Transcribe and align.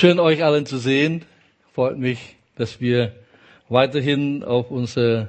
Schön 0.00 0.20
euch 0.20 0.44
allen 0.44 0.64
zu 0.64 0.78
sehen. 0.78 1.24
Freut 1.74 1.98
mich, 1.98 2.36
dass 2.54 2.80
wir 2.80 3.16
weiterhin 3.68 4.44
auf 4.44 4.70
unser 4.70 5.28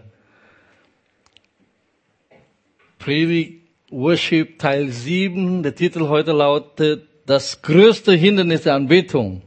Predigt 2.99 3.63
Worship 3.89 4.59
Teil 4.59 4.89
7. 4.89 5.63
Der 5.63 5.73
Titel 5.73 6.07
heute 6.07 6.33
lautet 6.33 7.07
Das 7.25 7.63
größte 7.63 8.13
Hindernis 8.13 8.61
der 8.61 8.75
Anbetung. 8.75 9.41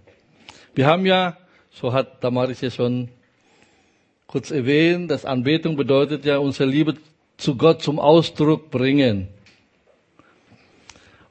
Wir 0.75 0.87
haben 0.87 1.07
ja, 1.07 1.37
so 1.71 1.93
hat 1.93 2.25
Damaris 2.25 2.61
ja 2.61 2.73
schon 2.73 3.09
kurz 4.27 4.51
erwähnt, 4.51 5.09
dass 5.09 5.25
Anbetung 5.25 5.77
bedeutet 5.77 6.25
ja 6.25 6.39
unsere 6.39 6.69
Liebe 6.69 6.97
zu 7.37 7.57
Gott 7.57 7.81
zum 7.81 8.01
Ausdruck 8.01 8.73
bringen. 8.73 9.29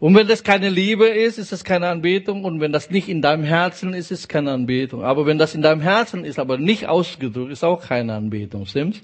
Und 0.02 0.16
wenn 0.16 0.28
das 0.28 0.44
keine 0.44 0.70
Liebe 0.70 1.08
ist, 1.08 1.38
ist 1.38 1.52
es 1.52 1.64
keine 1.64 1.88
Anbetung. 1.88 2.44
Und 2.44 2.60
wenn 2.60 2.72
das 2.72 2.90
nicht 2.90 3.08
in 3.08 3.22
deinem 3.22 3.44
Herzen 3.44 3.94
ist, 3.94 4.10
ist 4.10 4.22
es 4.22 4.28
keine 4.28 4.52
Anbetung. 4.52 5.04
Aber 5.04 5.28
wenn 5.28 5.38
das 5.38 5.54
in 5.54 5.62
deinem 5.62 5.82
Herzen 5.82 6.26
ist, 6.26 6.40
aber 6.40 6.58
nicht 6.58 6.88
ausgedrückt, 6.88 7.52
ist 7.52 7.64
auch 7.64 7.84
keine 7.84 8.16
Anbetung, 8.16 8.66
stimmt's? 8.66 9.00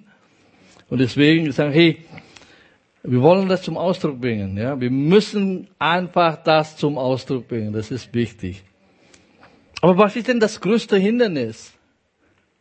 Und 0.89 0.97
deswegen 0.97 1.51
sagen, 1.51 1.71
hey, 1.71 1.99
wir 3.03 3.21
wollen 3.21 3.47
das 3.47 3.61
zum 3.61 3.77
Ausdruck 3.77 4.19
bringen, 4.19 4.57
ja. 4.57 4.81
Wir 4.81 4.89
müssen 4.89 5.67
einfach 5.77 6.43
das 6.43 6.77
zum 6.77 6.97
Ausdruck 6.97 7.47
bringen. 7.47 7.73
Das 7.73 7.91
ist 7.91 8.11
wichtig. 8.15 8.63
Aber 9.81 9.99
was 9.99 10.15
ist 10.15 10.27
denn 10.27 10.39
das 10.39 10.59
größte 10.59 10.97
Hindernis? 10.97 11.73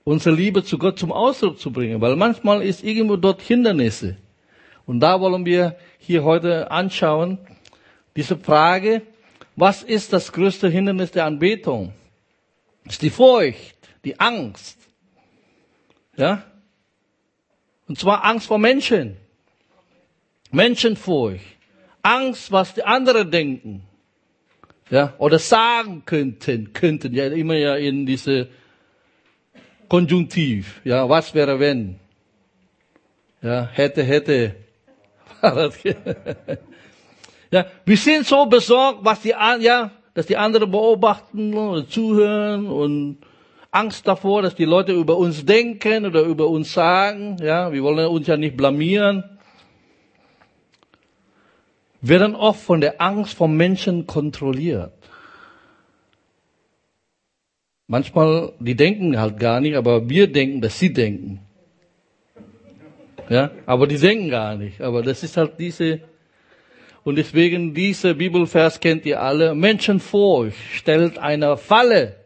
Unsere 0.05 0.37
Liebe 0.37 0.63
zu 0.63 0.77
Gott 0.77 0.99
zum 0.99 1.11
Ausdruck 1.11 1.59
zu 1.59 1.73
bringen. 1.73 2.03
Weil 2.03 2.17
manchmal 2.17 2.61
ist 2.61 2.85
irgendwo 2.85 3.17
dort 3.17 3.41
Hindernisse. 3.41 4.19
Und 4.85 5.01
da 5.01 5.23
wollen 5.23 5.47
wir 5.47 5.77
hier 5.99 6.23
heute 6.23 6.71
anschauen, 6.71 7.39
diese 8.17 8.37
Frage, 8.37 9.03
was 9.55 9.83
ist 9.83 10.13
das 10.13 10.33
größte 10.33 10.69
Hindernis 10.69 11.11
der 11.11 11.27
Anbetung? 11.27 11.93
Ist 12.85 13.03
die 13.03 13.11
Furcht, 13.11 13.77
die 14.05 14.19
Angst. 14.19 14.79
Ja? 16.17 16.45
Und 17.87 17.99
zwar 17.99 18.25
Angst 18.25 18.47
vor 18.47 18.59
Menschen. 18.59 19.17
Menschenfurcht. 20.51 21.45
Angst, 22.03 22.53
was 22.53 22.75
die 22.75 22.85
anderen 22.85 23.31
denken. 23.31 23.83
Ja? 24.91 25.15
Oder 25.19 25.39
sagen 25.39 26.05
könnten, 26.05 26.73
könnten. 26.73 27.13
Ja, 27.15 27.27
immer 27.27 27.57
ja 27.57 27.77
in 27.77 28.07
diese 28.07 28.49
Konjunktiv. 29.89 30.81
Ja, 30.85 31.09
was 31.09 31.35
wäre 31.35 31.59
wenn? 31.59 31.99
Ja, 33.43 33.69
hätte, 33.73 34.03
hätte. 34.03 34.57
Ja, 37.57 37.65
wir 37.87 37.97
sind 37.97 38.27
so 38.27 38.45
besorgt, 38.45 38.99
was 39.03 39.23
die, 39.23 39.31
ja, 39.31 39.91
dass 40.13 40.27
die 40.27 40.37
anderen 40.37 40.71
beobachten 40.71 41.55
oder 41.55 41.89
zuhören 41.89 42.67
und 42.67 43.17
Angst 43.71 44.07
davor, 44.07 44.43
dass 44.43 44.55
die 44.55 44.67
Leute 44.67 44.93
über 44.93 45.17
uns 45.17 45.47
denken 45.47 46.05
oder 46.05 46.21
über 46.21 46.49
uns 46.49 46.75
sagen. 46.75 47.39
Ja, 47.41 47.73
wir 47.73 47.83
wollen 47.83 48.09
uns 48.09 48.27
ja 48.27 48.37
nicht 48.37 48.59
blamieren. 48.59 49.25
Werden 52.03 52.35
oft 52.35 52.61
von 52.61 52.83
der 52.83 53.01
Angst 53.01 53.33
vom 53.33 53.57
Menschen 53.57 54.07
kontrolliert. 54.07 54.93
Manchmal, 57.87 58.53
die 58.59 58.77
denken 58.77 59.19
halt 59.19 59.41
gar 59.41 59.63
nicht, 59.63 59.77
aber 59.77 60.11
wir 60.11 60.31
denken, 60.31 60.61
dass 60.61 60.79
sie 60.79 60.93
denken. 60.93 61.41
Ja, 63.31 63.51
aber 63.65 63.87
die 63.87 63.97
denken 63.97 64.29
gar 64.29 64.57
nicht. 64.57 64.83
Aber 64.83 65.03
das 65.03 65.23
ist 65.23 65.39
halt 65.39 65.59
diese 65.59 66.03
und 67.07 67.15
deswegen 67.15 67.73
dieser 67.73 68.15
Bibelvers 68.15 68.81
kennt 68.81 69.07
ihr 69.07 69.23
alle. 69.23 69.55
Menschen 69.55 70.01
vor 70.01 70.39
euch 70.39 70.57
stellt 70.75 71.19
eine 71.19 71.57
Falle. 71.57 72.17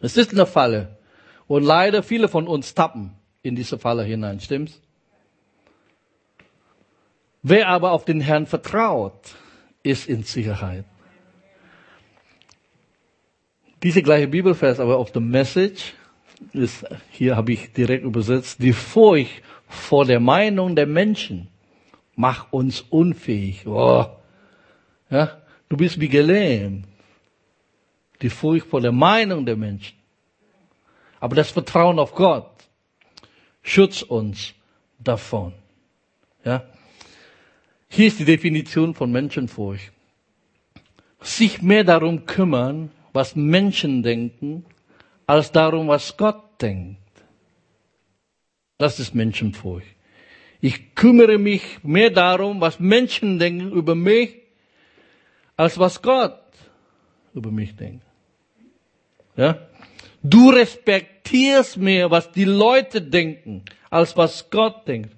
Es 0.00 0.16
ist 0.16 0.32
eine 0.32 0.46
Falle. 0.46 0.96
Und 1.46 1.62
leider 1.62 2.02
viele 2.02 2.28
von 2.28 2.48
uns 2.48 2.72
tappen 2.72 3.12
in 3.42 3.54
diese 3.54 3.78
Falle 3.78 4.02
hinein, 4.02 4.40
stimmt's? 4.40 4.80
Wer 7.42 7.68
aber 7.68 7.92
auf 7.92 8.06
den 8.06 8.22
Herrn 8.22 8.46
vertraut, 8.46 9.34
ist 9.82 10.08
in 10.08 10.22
Sicherheit. 10.22 10.86
Diese 13.82 14.00
gleiche 14.02 14.28
Bibelvers, 14.28 14.80
aber 14.80 14.96
auf 14.96 15.12
dem 15.12 15.28
Message, 15.28 15.92
ist, 16.54 16.86
hier 17.10 17.36
habe 17.36 17.52
ich 17.52 17.74
direkt 17.74 18.04
übersetzt, 18.04 18.62
die 18.62 18.72
Furcht 18.72 19.42
vor 19.68 20.06
der 20.06 20.18
Meinung 20.18 20.74
der 20.74 20.86
Menschen 20.86 21.48
mach 22.18 22.52
uns 22.52 22.80
unfähig. 22.90 23.66
Oh. 23.66 24.04
Ja, 25.08 25.40
du 25.68 25.76
bist 25.76 26.00
wie 26.00 26.08
gelähmt. 26.08 26.86
Die 28.20 28.28
Furcht 28.28 28.66
vor 28.66 28.80
der 28.80 28.92
Meinung 28.92 29.46
der 29.46 29.56
Menschen. 29.56 29.96
Aber 31.20 31.36
das 31.36 31.50
Vertrauen 31.52 31.98
auf 32.00 32.12
Gott 32.14 32.50
schützt 33.62 34.02
uns 34.10 34.52
davon. 34.98 35.52
Ja. 36.44 36.64
Hier 37.88 38.08
ist 38.08 38.18
die 38.18 38.24
Definition 38.24 38.94
von 38.94 39.12
Menschenfurcht. 39.12 39.92
Sich 41.20 41.62
mehr 41.62 41.84
darum 41.84 42.26
kümmern, 42.26 42.90
was 43.12 43.36
Menschen 43.36 44.02
denken, 44.02 44.64
als 45.26 45.52
darum, 45.52 45.86
was 45.86 46.16
Gott 46.16 46.60
denkt. 46.60 46.98
Das 48.76 48.98
ist 48.98 49.14
Menschenfurcht. 49.14 49.97
Ich 50.60 50.94
kümmere 50.94 51.38
mich 51.38 51.82
mehr 51.82 52.10
darum, 52.10 52.60
was 52.60 52.80
Menschen 52.80 53.38
denken 53.38 53.70
über 53.72 53.94
mich, 53.94 54.36
als 55.56 55.78
was 55.78 56.02
Gott 56.02 56.40
über 57.34 57.50
mich 57.50 57.76
denkt. 57.76 58.04
Ja? 59.36 59.68
Du 60.22 60.50
respektierst 60.50 61.76
mehr, 61.76 62.10
was 62.10 62.32
die 62.32 62.44
Leute 62.44 63.00
denken, 63.00 63.64
als 63.88 64.16
was 64.16 64.50
Gott 64.50 64.86
denkt. 64.88 65.14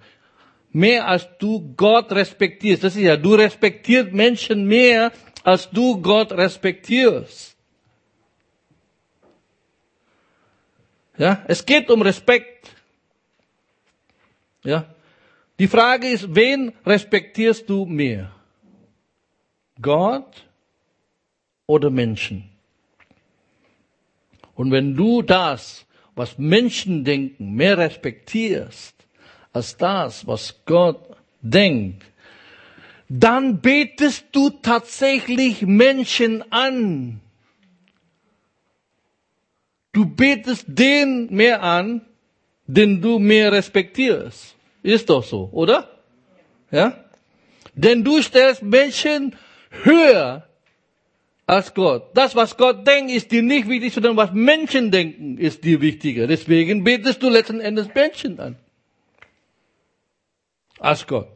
Mehr 0.72 1.08
als 1.08 1.26
du 1.38 1.74
Gott 1.74 2.12
respektierst. 2.12 2.84
Das 2.84 2.94
ist 2.94 3.02
ja, 3.02 3.16
du 3.16 3.34
respektierst 3.34 4.12
Menschen 4.12 4.66
mehr, 4.66 5.10
als 5.42 5.68
du 5.70 6.00
Gott 6.00 6.32
respektierst. 6.32 7.56
Ja, 11.16 11.42
es 11.48 11.64
geht 11.64 11.90
um 11.90 12.02
Respekt. 12.02 12.70
Ja, 14.62 14.86
die 15.60 15.68
Frage 15.68 16.08
ist, 16.08 16.34
wen 16.34 16.72
respektierst 16.86 17.68
du 17.68 17.84
mehr? 17.84 18.32
Gott 19.82 20.46
oder 21.66 21.90
Menschen? 21.90 22.48
Und 24.54 24.70
wenn 24.70 24.96
du 24.96 25.20
das, 25.20 25.84
was 26.14 26.38
Menschen 26.38 27.04
denken, 27.04 27.52
mehr 27.52 27.76
respektierst 27.76 28.94
als 29.52 29.76
das, 29.76 30.26
was 30.26 30.64
Gott 30.64 31.14
denkt, 31.42 32.06
dann 33.10 33.60
betest 33.60 34.24
du 34.32 34.48
tatsächlich 34.48 35.60
Menschen 35.60 36.42
an. 36.50 37.20
Du 39.92 40.06
betest 40.06 40.64
den 40.68 41.28
mehr 41.30 41.62
an, 41.62 42.00
den 42.66 43.02
du 43.02 43.18
mehr 43.18 43.52
respektierst. 43.52 44.56
Ist 44.82 45.10
doch 45.10 45.24
so, 45.24 45.48
oder? 45.52 45.88
Ja? 46.70 47.04
Denn 47.74 48.04
du 48.04 48.22
stellst 48.22 48.62
Menschen 48.62 49.36
höher 49.70 50.46
als 51.46 51.74
Gott. 51.74 52.10
Das, 52.14 52.36
was 52.36 52.56
Gott 52.56 52.86
denkt, 52.86 53.10
ist 53.10 53.30
dir 53.30 53.42
nicht 53.42 53.68
wichtig, 53.68 53.92
sondern 53.92 54.16
was 54.16 54.32
Menschen 54.32 54.90
denken, 54.90 55.36
ist 55.36 55.64
dir 55.64 55.80
wichtiger. 55.80 56.26
Deswegen 56.26 56.84
betest 56.84 57.22
du 57.22 57.28
letzten 57.28 57.60
Endes 57.60 57.88
Menschen 57.94 58.38
an. 58.38 58.56
Als 60.78 61.06
Gott. 61.06 61.28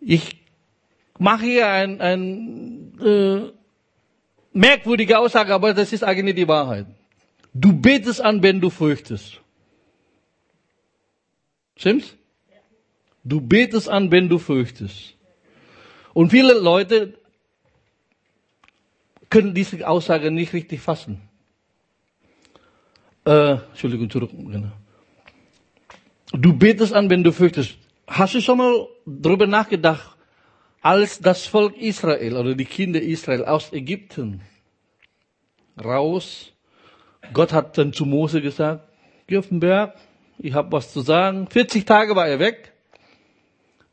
Ich 0.00 0.36
mache 1.18 1.44
hier 1.44 1.68
ein, 1.68 2.00
ein 2.00 2.98
äh, 3.00 3.52
merkwürdige 4.52 5.18
Aussage, 5.18 5.54
aber 5.54 5.74
das 5.74 5.92
ist 5.92 6.02
eigentlich 6.02 6.34
die 6.34 6.48
Wahrheit. 6.48 6.86
Du 7.52 7.72
betest 7.72 8.20
an, 8.20 8.42
wenn 8.42 8.60
du 8.60 8.70
fürchtest. 8.70 9.40
Stimmt's? 11.80 12.14
Du 13.24 13.40
betest 13.40 13.88
an, 13.88 14.10
wenn 14.10 14.28
du 14.28 14.38
fürchtest. 14.38 15.14
Und 16.12 16.30
viele 16.30 16.52
Leute 16.52 17.14
können 19.30 19.54
diese 19.54 19.88
Aussage 19.88 20.30
nicht 20.30 20.52
richtig 20.52 20.80
fassen. 20.80 21.22
Äh, 23.24 23.52
Entschuldigung, 23.70 24.10
zurück. 24.10 24.30
Genau. 24.30 24.72
Du 26.32 26.52
betest 26.52 26.92
an, 26.92 27.08
wenn 27.08 27.24
du 27.24 27.32
fürchtest. 27.32 27.78
Hast 28.06 28.34
du 28.34 28.42
schon 28.42 28.58
mal 28.58 28.86
darüber 29.06 29.46
nachgedacht, 29.46 30.18
als 30.82 31.18
das 31.18 31.46
Volk 31.46 31.78
Israel 31.78 32.36
oder 32.36 32.54
die 32.54 32.66
Kinder 32.66 33.00
Israel 33.00 33.46
aus 33.46 33.72
Ägypten 33.72 34.42
raus, 35.82 36.52
Gott 37.32 37.54
hat 37.54 37.78
dann 37.78 37.94
zu 37.94 38.04
Mose 38.04 38.42
gesagt, 38.42 38.86
geh 39.26 39.38
auf 39.38 39.48
den 39.48 39.60
Berg, 39.60 39.96
ich 40.42 40.54
habe 40.54 40.72
was 40.72 40.92
zu 40.92 41.00
sagen. 41.00 41.46
40 41.48 41.84
Tage 41.84 42.16
war 42.16 42.26
er 42.26 42.38
weg. 42.38 42.72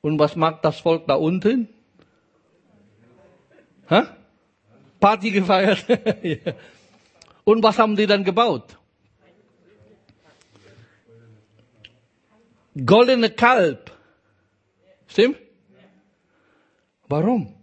Und 0.02 0.18
was 0.20 0.36
macht 0.36 0.64
das 0.64 0.80
Volk 0.80 1.06
da 1.08 1.16
unten? 1.16 1.68
Hä? 3.90 4.04
Party 5.00 5.32
gefeiert. 5.32 5.86
Und 7.44 7.64
was 7.64 7.78
haben 7.78 7.96
die 7.96 8.08
dann 8.08 8.24
gebaut? 8.24 8.78
Goldene 12.86 13.30
Kalb. 13.30 13.92
Stimmt? 15.08 15.38
Warum? 17.08 17.54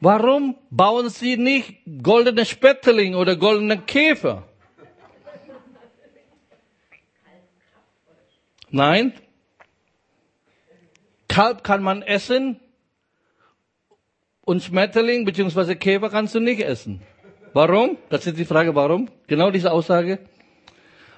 Warum 0.00 0.56
bauen 0.70 1.08
sie 1.08 1.36
nicht 1.36 1.80
goldene 2.02 2.44
Spetteling 2.44 3.14
oder 3.14 3.36
goldene 3.36 3.80
Käfer? 3.80 4.44
Nein. 8.70 9.12
Kalb 11.28 11.62
kann 11.62 11.82
man 11.82 12.02
essen 12.02 12.60
und 14.42 14.62
Schmetterling 14.62 15.24
bzw. 15.24 15.74
Käfer 15.74 16.10
kannst 16.10 16.34
du 16.34 16.40
nicht 16.40 16.60
essen. 16.60 17.02
Warum? 17.52 17.98
Das 18.08 18.26
ist 18.26 18.38
die 18.38 18.44
Frage, 18.44 18.74
warum? 18.74 19.08
Genau 19.26 19.50
diese 19.50 19.72
Aussage. 19.72 20.18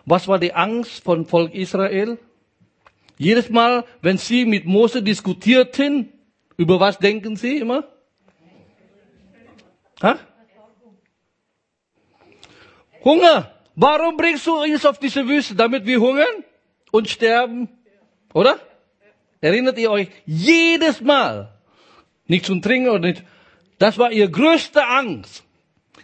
Was 0.05 0.26
war 0.29 0.38
die 0.38 0.52
Angst 0.55 1.05
von 1.05 1.26
Volk 1.26 1.55
Israel? 1.55 2.19
Jedes 3.19 3.50
Mal, 3.50 3.85
wenn 4.00 4.19
sie 4.19 4.44
mit 4.44 4.64
Mose 4.64 5.03
diskutierten, 5.03 6.12
über 6.56 6.81
was 6.81 6.99
denken 6.99 7.37
sie 7.37 7.58
immer? 7.58 7.85
Ha? 10.03 10.19
Hunger. 13.05 13.50
Warum 13.76 14.17
bringst 14.17 14.46
du 14.46 14.62
uns 14.62 14.85
auf 14.85 14.99
diese 14.99 15.26
Wüste? 15.26 15.55
Damit 15.55 15.87
wir 15.87 16.00
hungern 16.00 16.44
und 16.91 17.09
sterben? 17.09 17.69
Oder? 18.35 18.59
Erinnert 19.41 19.79
ihr 19.79 19.91
euch? 19.91 20.09
Jedes 20.27 21.01
Mal. 21.01 21.53
Nicht 22.27 22.47
zum 22.47 22.63
Trinken 22.63 22.91
oder 22.91 23.01
nicht. 23.01 23.25
Das 23.79 23.99
war 23.99 24.13
ihr 24.13 24.29
größte 24.29 24.87
Angst. 24.87 25.43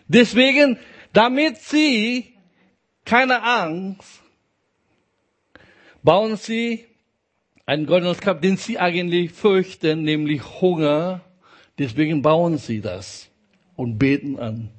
Deswegen, 0.09 0.79
damit 1.13 1.59
sie 1.59 2.35
keine 3.05 3.43
Angst, 3.43 4.23
bauen 6.03 6.37
sie 6.37 6.87
einen 7.67 7.87
goldenes 7.87 8.21
Grab, 8.21 8.41
den 8.41 8.57
sie 8.57 8.79
eigentlich 8.79 9.33
fürchten, 9.33 10.03
nämlich 10.03 10.43
Hunger. 10.61 11.21
Deswegen 11.79 12.23
bauen 12.23 12.59
sie 12.59 12.81
das 12.81 13.29
und 13.75 13.99
beten 13.99 14.39
an. 14.39 14.71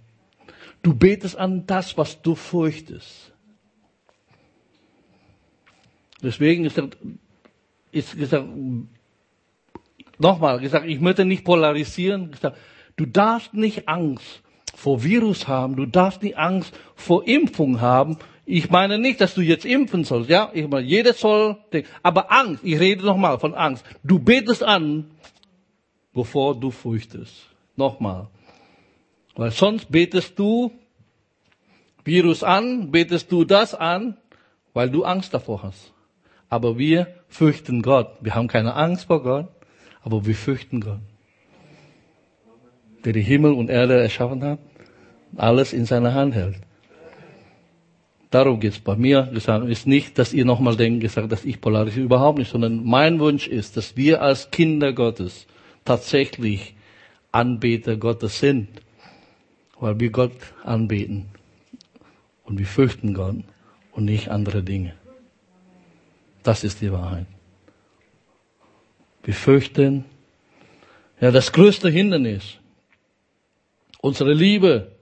Du 0.81 0.95
betest 0.95 1.37
an 1.37 1.67
das, 1.67 1.97
was 1.97 2.21
du 2.21 2.33
fürchtest. 2.35 3.33
Deswegen 6.21 6.65
ist, 6.65 6.81
ist 7.91 8.17
gesagt, 8.17 8.47
nochmal 10.17 10.59
gesagt, 10.59 10.87
ich 10.87 10.99
möchte 10.99 11.25
nicht 11.25 11.43
polarisieren. 11.43 12.31
Gesagt, 12.31 12.57
du 12.95 13.05
darfst 13.05 13.53
nicht 13.53 13.87
Angst 13.87 14.41
vor 14.75 15.03
Virus 15.03 15.47
haben, 15.47 15.75
du 15.75 15.85
darfst 15.85 16.23
nicht 16.23 16.37
Angst 16.37 16.77
vor 16.95 17.27
Impfung 17.27 17.81
haben. 17.81 18.17
Ich 18.45 18.69
meine 18.69 18.97
nicht, 18.97 19.19
dass 19.19 19.33
du 19.33 19.41
jetzt 19.41 19.65
impfen 19.65 20.03
sollst, 20.03 20.29
ja? 20.29 20.51
Ich 20.53 20.67
meine, 20.67 20.87
jeder 20.87 21.13
soll, 21.13 21.57
aber 22.01 22.31
Angst, 22.31 22.63
ich 22.63 22.79
rede 22.79 23.05
nochmal 23.05 23.39
von 23.39 23.53
Angst. 23.53 23.83
Du 24.03 24.19
betest 24.19 24.63
an, 24.63 25.11
bevor 26.13 26.57
du 26.57 26.71
fürchtest. 26.71 27.33
Nochmal. 27.75 28.29
Weil 29.35 29.51
sonst 29.51 29.91
betest 29.91 30.39
du 30.39 30.71
Virus 32.03 32.41
an, 32.41 32.89
betest 32.89 33.31
du 33.31 33.43
das 33.43 33.75
an, 33.75 34.17
weil 34.73 34.89
du 34.89 35.03
Angst 35.03 35.33
davor 35.33 35.63
hast. 35.63 35.91
Aber 36.49 36.77
wir 36.77 37.07
fürchten 37.27 37.81
Gott. 37.81 38.09
Wir 38.21 38.35
haben 38.35 38.47
keine 38.47 38.73
Angst 38.75 39.05
vor 39.05 39.23
Gott, 39.23 39.47
aber 40.01 40.25
wir 40.25 40.35
fürchten 40.35 40.81
Gott. 40.81 40.99
Der 43.03 43.13
die 43.13 43.21
Himmel 43.21 43.53
und 43.53 43.69
Erde 43.69 43.99
erschaffen 43.99 44.43
hat, 44.43 44.59
alles 45.35 45.73
in 45.73 45.85
seiner 45.85 46.13
Hand 46.13 46.35
hält. 46.35 46.55
Darum 48.29 48.59
geht's 48.59 48.79
bei 48.79 48.95
mir. 48.95 49.29
Gesagt 49.33 49.67
ist 49.67 49.87
nicht, 49.87 50.17
dass 50.17 50.33
ihr 50.33 50.45
nochmal 50.45 50.75
denkt, 50.75 51.01
gesagt, 51.01 51.31
dass 51.31 51.45
ich 51.45 51.61
polarisiere, 51.61 52.05
überhaupt 52.05 52.39
nicht, 52.39 52.51
sondern 52.51 52.83
mein 52.83 53.19
Wunsch 53.19 53.47
ist, 53.47 53.77
dass 53.77 53.95
wir 53.95 54.21
als 54.21 54.51
Kinder 54.51 54.93
Gottes 54.93 55.47
tatsächlich 55.85 56.75
Anbeter 57.31 57.97
Gottes 57.97 58.39
sind 58.39 58.67
weil 59.79 59.99
wir 59.99 60.09
Gott 60.09 60.33
anbeten 60.63 61.25
und 62.43 62.57
wir 62.57 62.65
fürchten 62.65 63.13
Gott 63.13 63.37
und 63.91 64.05
nicht 64.05 64.29
andere 64.29 64.63
Dinge. 64.63 64.93
Das 66.47 66.63
ist 66.63 66.79
die 66.79 66.89
Wahrheit. 66.89 67.25
Wir 69.21 69.33
fürchten, 69.33 70.05
ja, 71.19 71.29
das 71.29 71.51
größte 71.51 71.89
Hindernis, 71.89 72.55
unsere 73.99 74.31
Liebe 74.31 74.95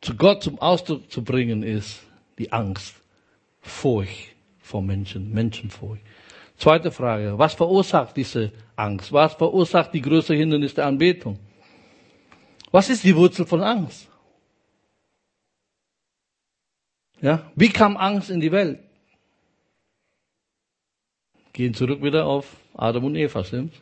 zu 0.00 0.16
Gott 0.16 0.42
zum 0.42 0.58
Ausdruck 0.58 1.10
zu 1.10 1.22
bringen, 1.22 1.62
ist 1.62 2.00
die 2.38 2.50
Angst, 2.50 2.94
Furcht 3.60 4.34
vor 4.62 4.80
Menschen, 4.80 5.30
Menschenfurcht. 5.30 6.00
Zweite 6.56 6.90
Frage, 6.90 7.38
was 7.38 7.52
verursacht 7.52 8.16
diese 8.16 8.50
Angst? 8.74 9.12
Was 9.12 9.34
verursacht 9.34 9.92
die 9.92 10.00
größte 10.00 10.32
Hindernis 10.32 10.72
der 10.72 10.86
Anbetung? 10.86 11.38
Was 12.70 12.88
ist 12.88 13.04
die 13.04 13.14
Wurzel 13.14 13.44
von 13.44 13.60
Angst? 13.60 14.08
Ja, 17.20 17.52
wie 17.56 17.68
kam 17.68 17.98
Angst 17.98 18.30
in 18.30 18.40
die 18.40 18.50
Welt? 18.50 18.78
Gehen 21.52 21.74
zurück 21.74 22.02
wieder 22.02 22.26
auf 22.26 22.56
Adam 22.74 23.04
und 23.04 23.16
Eva, 23.16 23.44
stimmt's? 23.44 23.78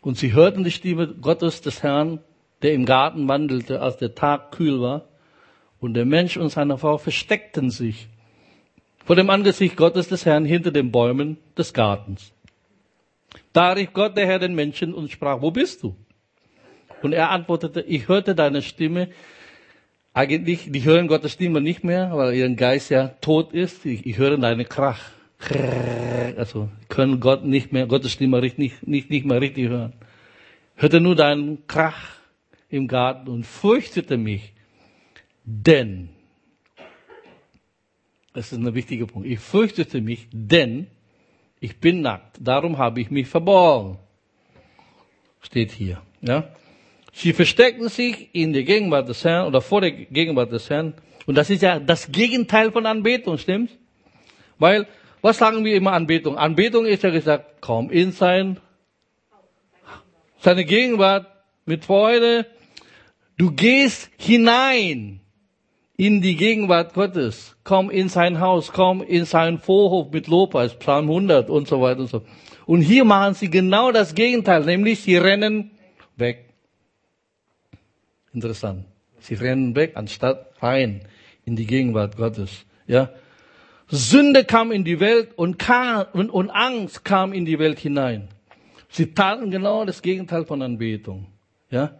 Und 0.00 0.16
sie 0.16 0.32
hörten 0.32 0.64
die 0.64 0.70
Stimme 0.70 1.08
Gottes 1.08 1.60
des 1.60 1.82
Herrn, 1.82 2.20
der 2.62 2.72
im 2.72 2.86
Garten 2.86 3.28
wandelte, 3.28 3.82
als 3.82 3.98
der 3.98 4.14
Tag 4.14 4.52
kühl 4.52 4.80
war. 4.80 5.08
Und 5.78 5.94
der 5.94 6.06
Mensch 6.06 6.36
und 6.36 6.48
seine 6.48 6.78
Frau 6.78 6.98
versteckten 6.98 7.70
sich 7.70 8.08
vor 9.04 9.16
dem 9.16 9.30
Angesicht 9.30 9.76
Gottes 9.76 10.08
des 10.08 10.24
Herrn 10.24 10.44
hinter 10.44 10.70
den 10.70 10.90
Bäumen 10.90 11.38
des 11.56 11.72
Gartens. 11.72 12.32
Da 13.52 13.72
rief 13.72 13.92
Gott 13.92 14.16
der 14.16 14.26
Herr 14.26 14.38
den 14.38 14.54
Menschen 14.54 14.94
und 14.94 15.10
sprach, 15.10 15.42
wo 15.42 15.50
bist 15.50 15.82
du? 15.82 15.96
Und 17.02 17.12
er 17.12 17.30
antwortete, 17.30 17.80
ich 17.80 18.08
hörte 18.08 18.34
deine 18.34 18.62
Stimme. 18.62 19.08
Eigentlich, 20.12 20.70
die 20.70 20.84
hören 20.84 21.08
Gottes 21.08 21.32
Stimme 21.32 21.60
nicht 21.60 21.82
mehr, 21.82 22.10
weil 22.14 22.34
ihr 22.34 22.48
Geist 22.50 22.90
ja 22.90 23.08
tot 23.20 23.52
ist. 23.52 23.84
Ich, 23.86 24.06
ich 24.06 24.18
höre 24.18 24.36
deine 24.36 24.64
Krach. 24.64 25.00
Also, 26.36 26.68
können 26.88 27.18
Gott 27.20 27.44
nicht 27.44 27.72
mehr, 27.72 27.86
Gottes 27.86 28.12
Stimme 28.12 28.40
nicht, 28.40 28.58
nicht, 28.58 29.10
nicht 29.10 29.24
mehr 29.24 29.40
richtig 29.40 29.68
hören. 29.68 29.94
Hörte 30.76 31.00
nur 31.00 31.16
deinen 31.16 31.66
Krach 31.66 32.18
im 32.68 32.86
Garten 32.86 33.28
und 33.28 33.44
fürchtete 33.44 34.16
mich. 34.16 34.52
Denn, 35.44 36.10
das 38.32 38.52
ist 38.52 38.58
ein 38.58 38.74
wichtiger 38.74 39.06
Punkt, 39.06 39.26
ich 39.26 39.40
fürchtete 39.40 40.00
mich, 40.00 40.28
denn 40.30 40.86
ich 41.58 41.78
bin 41.78 42.02
nackt. 42.02 42.36
Darum 42.40 42.78
habe 42.78 43.00
ich 43.00 43.10
mich 43.10 43.26
verborgen. 43.26 43.98
Steht 45.42 45.72
hier. 45.72 46.00
Ja? 46.20 46.48
Sie 47.12 47.32
verstecken 47.32 47.88
sich 47.88 48.28
in 48.32 48.52
der 48.52 48.62
Gegenwart 48.62 49.08
des 49.08 49.24
Herrn 49.24 49.46
oder 49.46 49.60
vor 49.60 49.80
der 49.80 49.90
Gegenwart 49.90 50.52
des 50.52 50.70
Herrn. 50.70 50.94
Und 51.26 51.34
das 51.34 51.50
ist 51.50 51.62
ja 51.62 51.78
das 51.78 52.10
Gegenteil 52.12 52.70
von 52.72 52.86
Anbetung, 52.86 53.36
stimmt's? 53.38 53.76
Weil, 54.58 54.86
was 55.22 55.38
sagen 55.38 55.64
wir 55.64 55.74
immer 55.74 55.92
Anbetung? 55.92 56.36
Anbetung 56.36 56.86
ist 56.86 57.02
ja 57.02 57.10
gesagt, 57.10 57.60
komm 57.60 57.90
in 57.90 58.12
sein, 58.12 58.58
seine 60.38 60.64
Gegenwart 60.64 61.26
mit 61.66 61.84
Freude. 61.84 62.46
Du 63.36 63.52
gehst 63.52 64.10
hinein 64.18 65.20
in 65.96 66.22
die 66.22 66.36
Gegenwart 66.36 66.94
Gottes. 66.94 67.56
Komm 67.62 67.90
in 67.90 68.08
sein 68.08 68.40
Haus, 68.40 68.72
komm 68.72 69.02
in 69.02 69.26
seinen 69.26 69.58
Vorhof 69.58 70.10
mit 70.10 70.28
Lobpreis, 70.28 70.74
Psalm 70.78 71.10
100 71.10 71.50
und 71.50 71.68
so 71.68 71.82
weiter 71.82 72.00
und 72.00 72.08
so. 72.08 72.22
Und 72.64 72.80
hier 72.80 73.04
machen 73.04 73.34
sie 73.34 73.50
genau 73.50 73.92
das 73.92 74.14
Gegenteil, 74.14 74.64
nämlich 74.64 75.00
sie 75.00 75.16
rennen 75.16 75.72
weg. 76.16 76.54
Interessant. 78.32 78.86
Sie 79.18 79.34
rennen 79.34 79.74
weg, 79.74 79.92
anstatt 79.96 80.52
rein 80.62 81.02
in 81.44 81.56
die 81.56 81.66
Gegenwart 81.66 82.16
Gottes. 82.16 82.64
Ja. 82.86 83.10
Sünde 83.90 84.44
kam 84.44 84.70
in 84.70 84.84
die 84.84 85.00
Welt 85.00 85.30
und, 85.36 85.58
kam, 85.58 86.06
und, 86.12 86.30
und 86.30 86.50
Angst 86.50 87.04
kam 87.04 87.32
in 87.32 87.44
die 87.44 87.58
Welt 87.58 87.78
hinein. 87.78 88.28
Sie 88.88 89.14
taten 89.14 89.50
genau 89.50 89.84
das 89.84 90.02
Gegenteil 90.02 90.44
von 90.44 90.62
Anbetung. 90.62 91.26
Ja. 91.70 91.98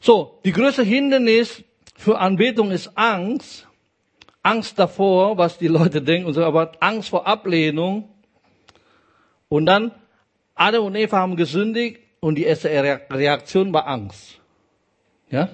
So, 0.00 0.40
die 0.44 0.52
größte 0.52 0.82
Hindernis 0.82 1.62
für 1.96 2.18
Anbetung 2.18 2.70
ist 2.70 2.96
Angst. 2.96 3.66
Angst 4.42 4.78
davor, 4.78 5.36
was 5.36 5.58
die 5.58 5.68
Leute 5.68 6.00
denken 6.00 6.26
und 6.26 6.34
so, 6.34 6.42
aber 6.42 6.72
Angst 6.80 7.10
vor 7.10 7.26
Ablehnung. 7.26 8.08
Und 9.50 9.66
dann, 9.66 9.92
Adam 10.54 10.86
und 10.86 10.94
Eva 10.94 11.18
haben 11.18 11.36
gesündigt 11.36 12.00
und 12.20 12.36
die 12.36 12.44
erste 12.44 12.70
Reaktion 12.70 13.72
war 13.72 13.86
Angst. 13.86 14.38
Ja? 15.30 15.48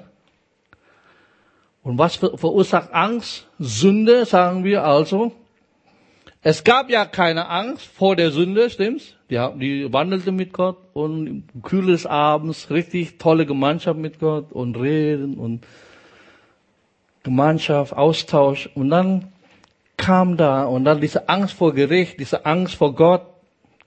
Und 1.86 1.98
was 1.98 2.16
verursacht 2.16 2.92
Angst? 2.92 3.46
Sünde, 3.60 4.24
sagen 4.24 4.64
wir 4.64 4.82
also. 4.82 5.30
Es 6.42 6.64
gab 6.64 6.90
ja 6.90 7.04
keine 7.04 7.48
Angst 7.48 7.86
vor 7.86 8.16
der 8.16 8.32
Sünde, 8.32 8.70
stimmt's? 8.70 9.14
Die, 9.30 9.38
die 9.60 9.92
wandelte 9.92 10.32
mit 10.32 10.52
Gott 10.52 10.78
und 10.94 11.44
kühles 11.62 12.04
Abends, 12.04 12.70
richtig 12.70 13.18
tolle 13.18 13.46
Gemeinschaft 13.46 14.00
mit 14.00 14.18
Gott 14.18 14.50
und 14.50 14.76
reden 14.76 15.34
und 15.38 15.64
Gemeinschaft, 17.22 17.92
Austausch. 17.92 18.68
Und 18.74 18.90
dann 18.90 19.28
kam 19.96 20.36
da 20.36 20.64
und 20.64 20.84
dann 20.84 21.00
diese 21.00 21.28
Angst 21.28 21.54
vor 21.54 21.72
Gericht, 21.72 22.18
diese 22.18 22.46
Angst 22.46 22.74
vor 22.74 22.96
Gott 22.96 23.22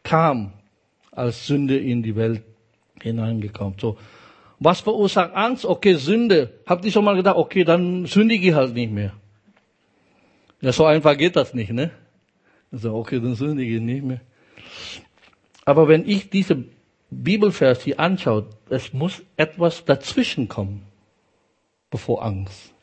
kam 0.03 0.53
als 1.12 1.48
Sünde 1.48 1.77
in 1.77 2.01
die 2.01 2.15
Welt 2.15 2.44
hineingekommen. 3.01 3.75
So. 3.77 3.98
Was 4.60 4.82
verursacht 4.82 5.34
Angst? 5.34 5.66
Okay, 5.66 5.96
Sünde. 5.96 6.60
Habt 6.66 6.84
ihr 6.84 6.92
schon 6.92 7.06
mal 7.06 7.16
gedacht, 7.16 7.38
okay, 7.38 7.63
dann 7.63 8.06
sündige 8.06 8.50
ich 8.50 8.54
halt 8.54 8.74
nicht 8.74 8.92
mehr. 8.92 9.13
Ja, 10.62 10.74
so 10.74 10.86
einfach 10.86 11.18
geht 11.18 11.38
das 11.38 11.54
nicht, 11.54 11.72
ne? 11.72 11.92
Also, 12.72 12.94
okay, 12.96 13.20
dann 13.22 13.36
sündige 13.36 13.75
ich 13.75 13.82
nicht 13.82 14.04
mehr. 14.04 14.20
Aber 15.63 15.88
wenn 15.88 16.08
ich 16.08 16.30
diese 16.30 16.66
Bibelvers 17.10 17.84
hier 17.84 18.00
anschaue, 18.00 18.48
es 18.70 18.92
muss 18.92 19.24
etwas 19.38 19.86
dazwischen 19.86 20.50
kommen, 20.50 20.86
bevor 21.89 22.24
Angst. 22.24 22.74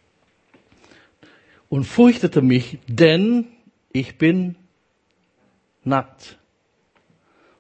Und 1.69 1.85
fürchtete 1.85 2.41
mich, 2.43 2.79
denn 2.87 3.49
ich 3.93 4.17
bin 4.17 4.57
nackt. 5.85 6.39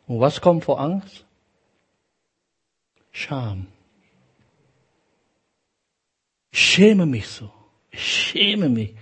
Und 0.06 0.20
was 0.20 0.40
kommt 0.40 0.64
vor 0.64 0.80
Angst? 0.80 1.25
Scham. 3.11 3.66
Schäme 6.56 7.04
mich 7.04 7.28
so. 7.28 7.52
Schäme 7.92 8.70
mich. 8.70 8.94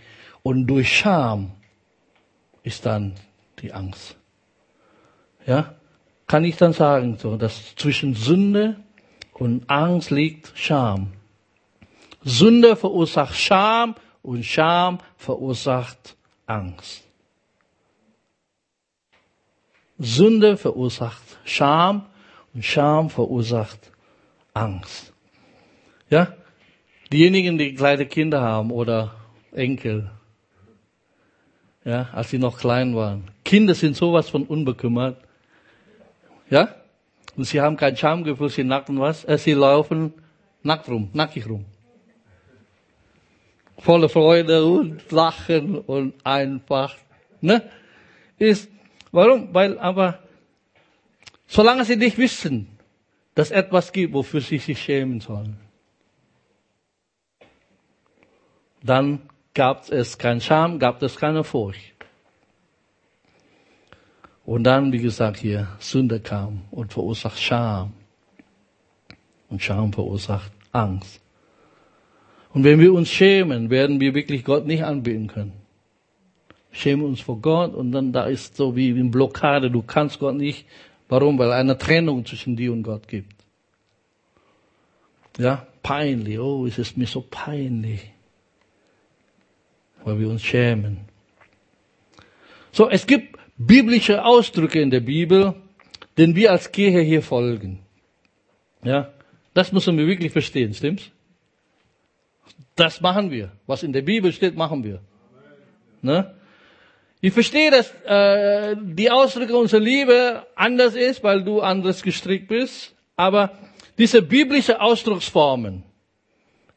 Und 0.43 0.67
durch 0.67 0.99
Scham 0.99 1.53
ist 2.65 2.85
dann 2.85 3.15
die 3.61 3.73
Angst. 3.73 4.17
Ja? 5.47 5.77
Kann 6.27 6.45
ich 6.45 6.57
dann 6.57 6.73
sagen, 6.73 7.17
so, 7.17 7.37
dass 7.37 7.77
zwischen 7.77 8.15
Sünde 8.17 8.83
und 9.35 9.71
Angst 9.71 10.11
liegt 10.11 10.51
Scham. 10.57 11.13
Sünde 12.25 12.75
verursacht 12.75 13.37
Scham 13.37 13.95
und 14.23 14.45
Scham 14.45 14.99
verursacht 15.17 16.17
Angst. 16.47 17.05
Sünde 19.97 20.57
verursacht 20.57 21.39
Scham 21.45 22.07
und 22.53 22.65
Scham 22.65 23.11
verursacht 23.11 23.93
Angst. 24.55 25.13
Ja? 26.11 26.35
Diejenigen, 27.15 27.59
die 27.59 27.77
kleine 27.77 28.07
Kinder 28.07 28.41
haben 28.41 28.73
oder 28.73 29.15
Enkel, 29.53 30.11
ja, 31.85 32.09
als 32.13 32.31
sie 32.31 32.39
noch 32.39 32.59
klein 32.59 32.97
waren. 32.97 33.31
Kinder 33.45 33.77
sind 33.77 33.95
sowas 33.95 34.29
von 34.29 34.43
unbekümmert. 34.43 35.17
Ja? 36.51 36.75
Und 37.37 37.45
sie 37.45 37.61
haben 37.61 37.77
kein 37.77 37.97
Schamgefühl, 37.97 38.49
sie 38.49 38.65
nackten 38.65 38.99
was? 38.99 39.25
Äh, 39.27 39.39
sie 39.39 39.53
laufen 39.53 40.13
nackt 40.65 40.89
rum, 40.89 41.09
nackig 41.13 41.49
rum. 41.49 41.65
Volle 43.79 44.09
Freude 44.09 44.65
und 44.65 45.09
Lachen 45.13 45.79
und 45.79 46.15
einfach, 46.27 46.97
ne? 47.41 47.63
Ist, 48.41 48.69
warum? 49.13 49.55
Weil 49.55 49.79
aber, 49.79 50.19
solange 51.47 51.85
sie 51.85 51.95
nicht 51.95 52.19
wissen, 52.19 52.67
dass 53.37 53.53
etwas 53.53 53.93
gibt, 53.93 54.15
wofür 54.15 54.41
sie 54.41 54.59
sich 54.59 54.83
schämen 54.83 55.21
sollen, 55.21 55.64
dann 58.85 59.21
gab 59.55 59.91
es 59.91 60.19
kein 60.19 60.41
Scham, 60.41 60.79
gab 60.79 61.03
es 61.03 61.17
keine 61.17 61.43
Furcht. 61.43 61.95
Und 64.45 64.65
dann, 64.65 64.93
wie 64.93 64.99
gesagt, 64.99 65.39
hier 65.39 65.69
Sünde 65.79 66.21
kam 66.21 66.63
und 66.71 66.93
verursacht 66.93 67.41
Scham. 67.41 67.95
Und 69.49 69.63
Scham 69.63 69.93
verursacht 69.93 70.53
Angst. 70.73 71.21
Und 72.53 72.65
wenn 72.65 72.79
wir 72.79 72.93
uns 72.93 73.09
schämen, 73.09 73.71
werden 73.71 74.01
wir 74.01 74.15
wirklich 74.15 74.45
Gott 74.45 74.67
nicht 74.67 74.85
anbeten 74.85 75.29
können. 75.29 75.55
Schämen 76.71 77.07
uns 77.07 77.23
vor 77.23 77.41
Gott 77.41 77.75
und 77.75 77.93
dann 77.93 78.13
da 78.13 78.25
ist 78.25 78.57
so 78.57 78.77
wie 78.77 78.91
eine 78.91 79.05
Blockade. 79.05 79.71
Du 79.71 79.81
kannst 79.81 80.19
Gott 80.19 80.35
nicht. 80.35 80.67
Warum? 81.09 81.39
Weil 81.39 81.53
eine 81.53 81.79
Trennung 81.79 82.27
zwischen 82.27 82.55
dir 82.55 82.73
und 82.73 82.83
Gott 82.83 83.09
gibt. 83.09 83.33
Ja, 85.39 85.67
peinlich. 85.83 86.39
Oh, 86.39 86.67
es 86.67 86.79
ist 86.79 86.97
mir 86.97 87.07
so 87.07 87.23
peinlich 87.23 88.14
weil 90.05 90.19
wir 90.21 90.29
uns 90.29 90.43
schämen. 90.43 91.01
So, 92.73 92.89
es 92.89 93.07
gibt 93.07 93.39
biblische 93.57 94.25
Ausdrücke 94.25 94.81
in 94.81 94.91
der 94.91 95.01
Bibel, 95.01 95.55
denen 96.19 96.35
wir 96.35 96.53
als 96.53 96.71
Kirche 96.71 97.01
hier 97.01 97.23
folgen. 97.23 97.81
Ja, 98.83 99.13
das 99.55 99.73
müssen 99.73 99.97
wir 99.97 100.07
wirklich 100.07 100.33
verstehen, 100.33 100.75
stimmt's? 100.75 101.11
Das 102.77 103.01
machen 103.01 103.31
wir. 103.31 103.53
Was 103.67 103.83
in 103.83 103.93
der 103.93 104.03
Bibel 104.03 104.33
steht, 104.33 104.57
machen 104.57 104.83
wir. 104.83 105.01
Ne? 106.03 106.35
Ich 107.21 107.33
verstehe, 107.33 107.71
dass 107.71 107.95
äh, 108.05 108.77
die 108.79 109.11
Ausdrücke 109.11 109.57
unserer 109.57 109.81
Liebe 109.81 110.47
anders 110.55 110.95
ist, 110.95 111.23
weil 111.23 111.43
du 111.45 111.61
anders 111.61 112.03
gestrickt 112.03 112.49
bist. 112.49 112.95
Aber 113.17 113.53
diese 113.97 114.21
biblische 114.21 114.81
Ausdrucksformen 114.81 115.85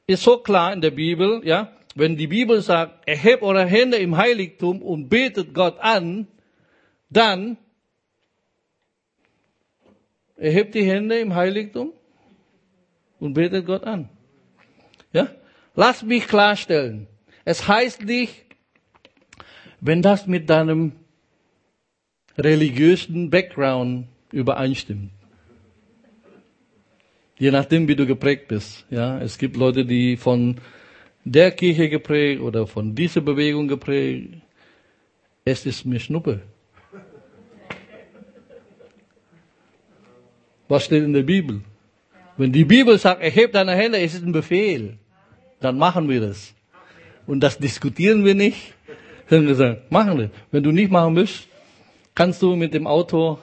ist 0.05 0.23
so 0.23 0.37
klar 0.37 0.71
in 0.71 0.81
der 0.81 0.91
Bibel, 0.91 1.41
ja 1.43 1.76
wenn 1.97 2.15
die 2.15 2.27
Bibel 2.27 2.61
sagt, 2.61 3.07
erhebt 3.07 3.41
eure 3.41 3.65
Hände 3.65 3.97
im 3.97 4.17
Heiligtum 4.17 4.81
und 4.81 5.09
betet 5.09 5.53
Gott 5.53 5.79
an, 5.79 6.27
dann 7.09 7.57
erhebt 10.35 10.75
die 10.75 10.83
Hände 10.83 11.17
im 11.19 11.33
Heiligtum 11.33 11.91
und 13.19 13.33
betet 13.33 13.65
Gott 13.65 13.83
an. 13.83 14.09
Ja? 15.11 15.29
Lass 15.75 16.03
mich 16.03 16.27
klarstellen. 16.27 17.07
Es 17.45 17.67
heißt 17.67 18.03
nicht, 18.03 18.45
wenn 19.81 20.01
das 20.01 20.27
mit 20.27 20.49
deinem 20.49 20.91
religiösen 22.37 23.29
Background 23.29 24.07
übereinstimmt. 24.31 25.11
Je 27.39 27.51
nachdem, 27.51 27.87
wie 27.87 27.95
du 27.95 28.05
geprägt 28.05 28.47
bist. 28.47 28.85
Ja, 28.89 29.19
es 29.19 29.37
gibt 29.37 29.57
Leute, 29.57 29.85
die 29.85 30.17
von 30.17 30.59
der 31.31 31.51
Kirche 31.51 31.89
geprägt 31.89 32.41
oder 32.41 32.67
von 32.67 32.95
dieser 32.95 33.21
Bewegung 33.21 33.67
geprägt. 33.67 34.35
Es 35.43 35.65
ist 35.65 35.85
mir 35.85 35.99
Schnuppe. 35.99 36.41
Was 40.67 40.85
steht 40.85 41.03
in 41.03 41.13
der 41.13 41.23
Bibel? 41.23 41.61
Wenn 42.37 42.51
die 42.51 42.65
Bibel 42.65 42.97
sagt, 42.97 43.21
erhebe 43.21 43.53
deine 43.53 43.73
Hände, 43.73 43.99
es 43.99 44.13
ist 44.13 44.23
ein 44.23 44.31
Befehl, 44.31 44.97
dann 45.59 45.77
machen 45.77 46.07
wir 46.09 46.21
das. 46.21 46.53
Und 47.25 47.41
das 47.41 47.57
diskutieren 47.57 48.23
wir 48.23 48.35
nicht, 48.35 48.73
sondern 49.29 49.47
wir 49.47 49.55
sagen, 49.55 49.77
machen 49.89 50.17
wir. 50.19 50.29
Wenn 50.51 50.63
du 50.63 50.71
nicht 50.71 50.91
machen 50.91 51.15
willst, 51.15 51.47
kannst 52.13 52.41
du 52.41 52.55
mit 52.55 52.73
dem 52.73 52.85
Auto 52.85 53.39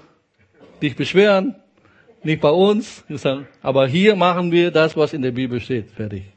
dich 0.81 0.95
beschweren, 0.97 1.55
nicht 2.23 2.41
bei 2.41 2.51
uns, 2.51 3.05
aber 3.63 3.87
hier 3.87 4.17
machen 4.17 4.51
wir 4.51 4.71
das, 4.71 4.97
was 4.97 5.13
in 5.13 5.23
der 5.23 5.33
Bibel 5.33 5.61
steht, 5.61 5.91
fertig. 5.91 6.34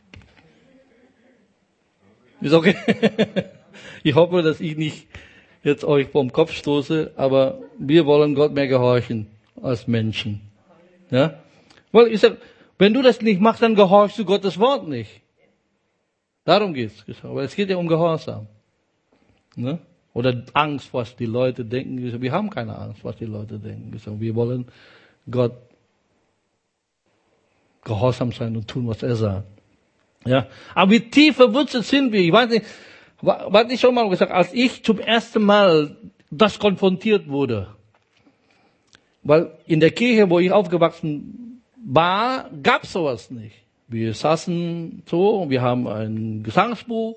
Ist 2.42 2.54
okay. 2.54 2.76
Ich 4.04 4.16
hoffe, 4.16 4.42
dass 4.42 4.62
ich 4.62 4.78
nicht 4.78 5.08
jetzt 5.64 5.84
euch 5.84 6.08
vom 6.08 6.32
Kopf 6.32 6.54
stoße, 6.54 7.12
aber 7.16 7.60
wir 7.78 8.06
wollen 8.06 8.36
Gott 8.36 8.54
mehr 8.54 8.68
gehorchen 8.68 9.28
als 9.62 9.88
Menschen. 9.88 10.42
Ja? 11.12 11.40
Weil 11.92 12.08
ich 12.08 12.22
sag, 12.22 12.38
wenn 12.78 12.94
du 12.94 13.02
das 13.02 13.22
nicht 13.22 13.42
machst, 13.42 13.62
dann 13.62 13.76
gehorchst 13.76 14.18
du 14.18 14.26
Gottes 14.26 14.58
Wort 14.60 14.88
nicht. 14.88 15.22
Darum 16.46 16.74
geht's. 16.74 17.04
Aber 17.24 17.44
es 17.44 17.56
geht 17.56 17.70
ja 17.70 17.78
um 17.78 17.88
Gehorsam. 17.88 18.48
Ne? 19.56 19.80
Oder 20.14 20.44
Angst, 20.54 20.94
was 20.94 21.16
die 21.16 21.26
Leute 21.26 21.66
denken. 21.66 22.22
Wir 22.22 22.32
haben 22.32 22.50
keine 22.50 22.78
Angst, 22.78 23.04
was 23.04 23.18
die 23.18 23.26
Leute 23.26 23.60
denken. 23.60 24.00
Wir 24.22 24.36
wollen 24.36 24.66
Gott 25.30 25.54
gehorsam 27.84 28.32
sein 28.32 28.56
und 28.56 28.68
tun, 28.68 28.88
was 28.88 29.04
er 29.04 29.16
sagt. 29.16 29.57
Ja, 30.26 30.48
aber 30.76 30.92
wie 30.92 31.00
tief 31.00 31.38
verwurzelt 31.38 31.86
sind 31.86 32.12
wir? 32.12 32.20
Ich 32.20 32.32
weiß 32.32 32.50
nicht, 32.50 32.66
was 33.22 33.72
ich 33.72 33.80
schon 33.80 33.96
mal 33.96 34.10
gesagt, 34.10 34.32
als 34.32 34.54
ich 34.54 34.84
zum 34.84 35.00
ersten 35.00 35.44
Mal 35.44 35.96
das 36.30 36.60
konfrontiert 36.60 37.30
wurde, 37.30 37.68
weil 39.24 39.52
in 39.66 39.80
der 39.80 39.92
Kirche, 39.92 40.30
wo 40.30 40.40
ich 40.40 40.52
aufgewachsen 40.52 41.62
war, 41.84 42.50
gab 42.62 42.86
sowas 42.86 43.32
nicht. 43.32 43.56
Wir 43.88 44.14
saßen 44.14 45.04
so, 45.06 45.50
wir 45.50 45.62
haben 45.62 45.88
ein 45.88 46.44
Gesangsbuch, 46.44 47.16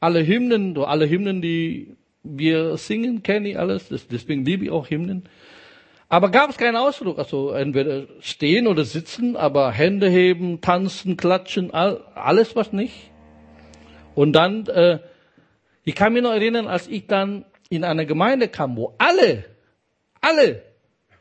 alle 0.00 0.26
Hymnen, 0.26 0.76
alle 0.78 1.08
Hymnen, 1.08 1.42
die 1.42 1.94
wir 2.22 2.76
singen, 2.76 3.22
kenne 3.22 3.50
ich 3.50 3.58
alles, 3.58 3.88
deswegen 3.88 4.44
liebe 4.44 4.64
ich 4.64 4.70
auch 4.70 4.88
Hymnen. 4.88 5.24
Aber 6.12 6.30
gab 6.30 6.50
es 6.50 6.58
keinen 6.58 6.76
Ausdruck, 6.76 7.18
also 7.18 7.52
entweder 7.52 8.02
stehen 8.20 8.66
oder 8.66 8.84
sitzen, 8.84 9.34
aber 9.34 9.72
Hände 9.72 10.10
heben, 10.10 10.60
tanzen, 10.60 11.16
klatschen, 11.16 11.72
all, 11.72 12.04
alles 12.14 12.54
was 12.54 12.70
nicht. 12.74 13.10
Und 14.14 14.34
dann, 14.34 14.66
äh, 14.66 14.98
ich 15.84 15.94
kann 15.94 16.12
mich 16.12 16.22
noch 16.22 16.32
erinnern, 16.32 16.66
als 16.66 16.86
ich 16.86 17.06
dann 17.06 17.46
in 17.70 17.82
eine 17.82 18.04
Gemeinde 18.04 18.48
kam, 18.48 18.76
wo 18.76 18.94
alle, 18.98 19.46
alle 20.20 20.60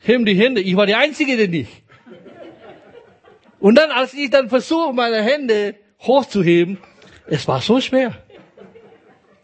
heben 0.02 0.26
die 0.26 0.36
Hände. 0.36 0.60
Ich 0.60 0.76
war 0.76 0.88
die 0.88 0.96
Einzige, 0.96 1.38
die 1.38 1.48
nicht. 1.48 1.72
Und 3.62 3.76
dann, 3.76 3.92
als 3.92 4.14
ich 4.14 4.30
dann 4.30 4.50
versuche, 4.50 4.92
meine 4.92 5.22
Hände 5.22 5.76
hochzuheben, 6.02 6.80
es 7.28 7.48
war 7.48 7.62
so 7.62 7.80
schwer. 7.80 8.18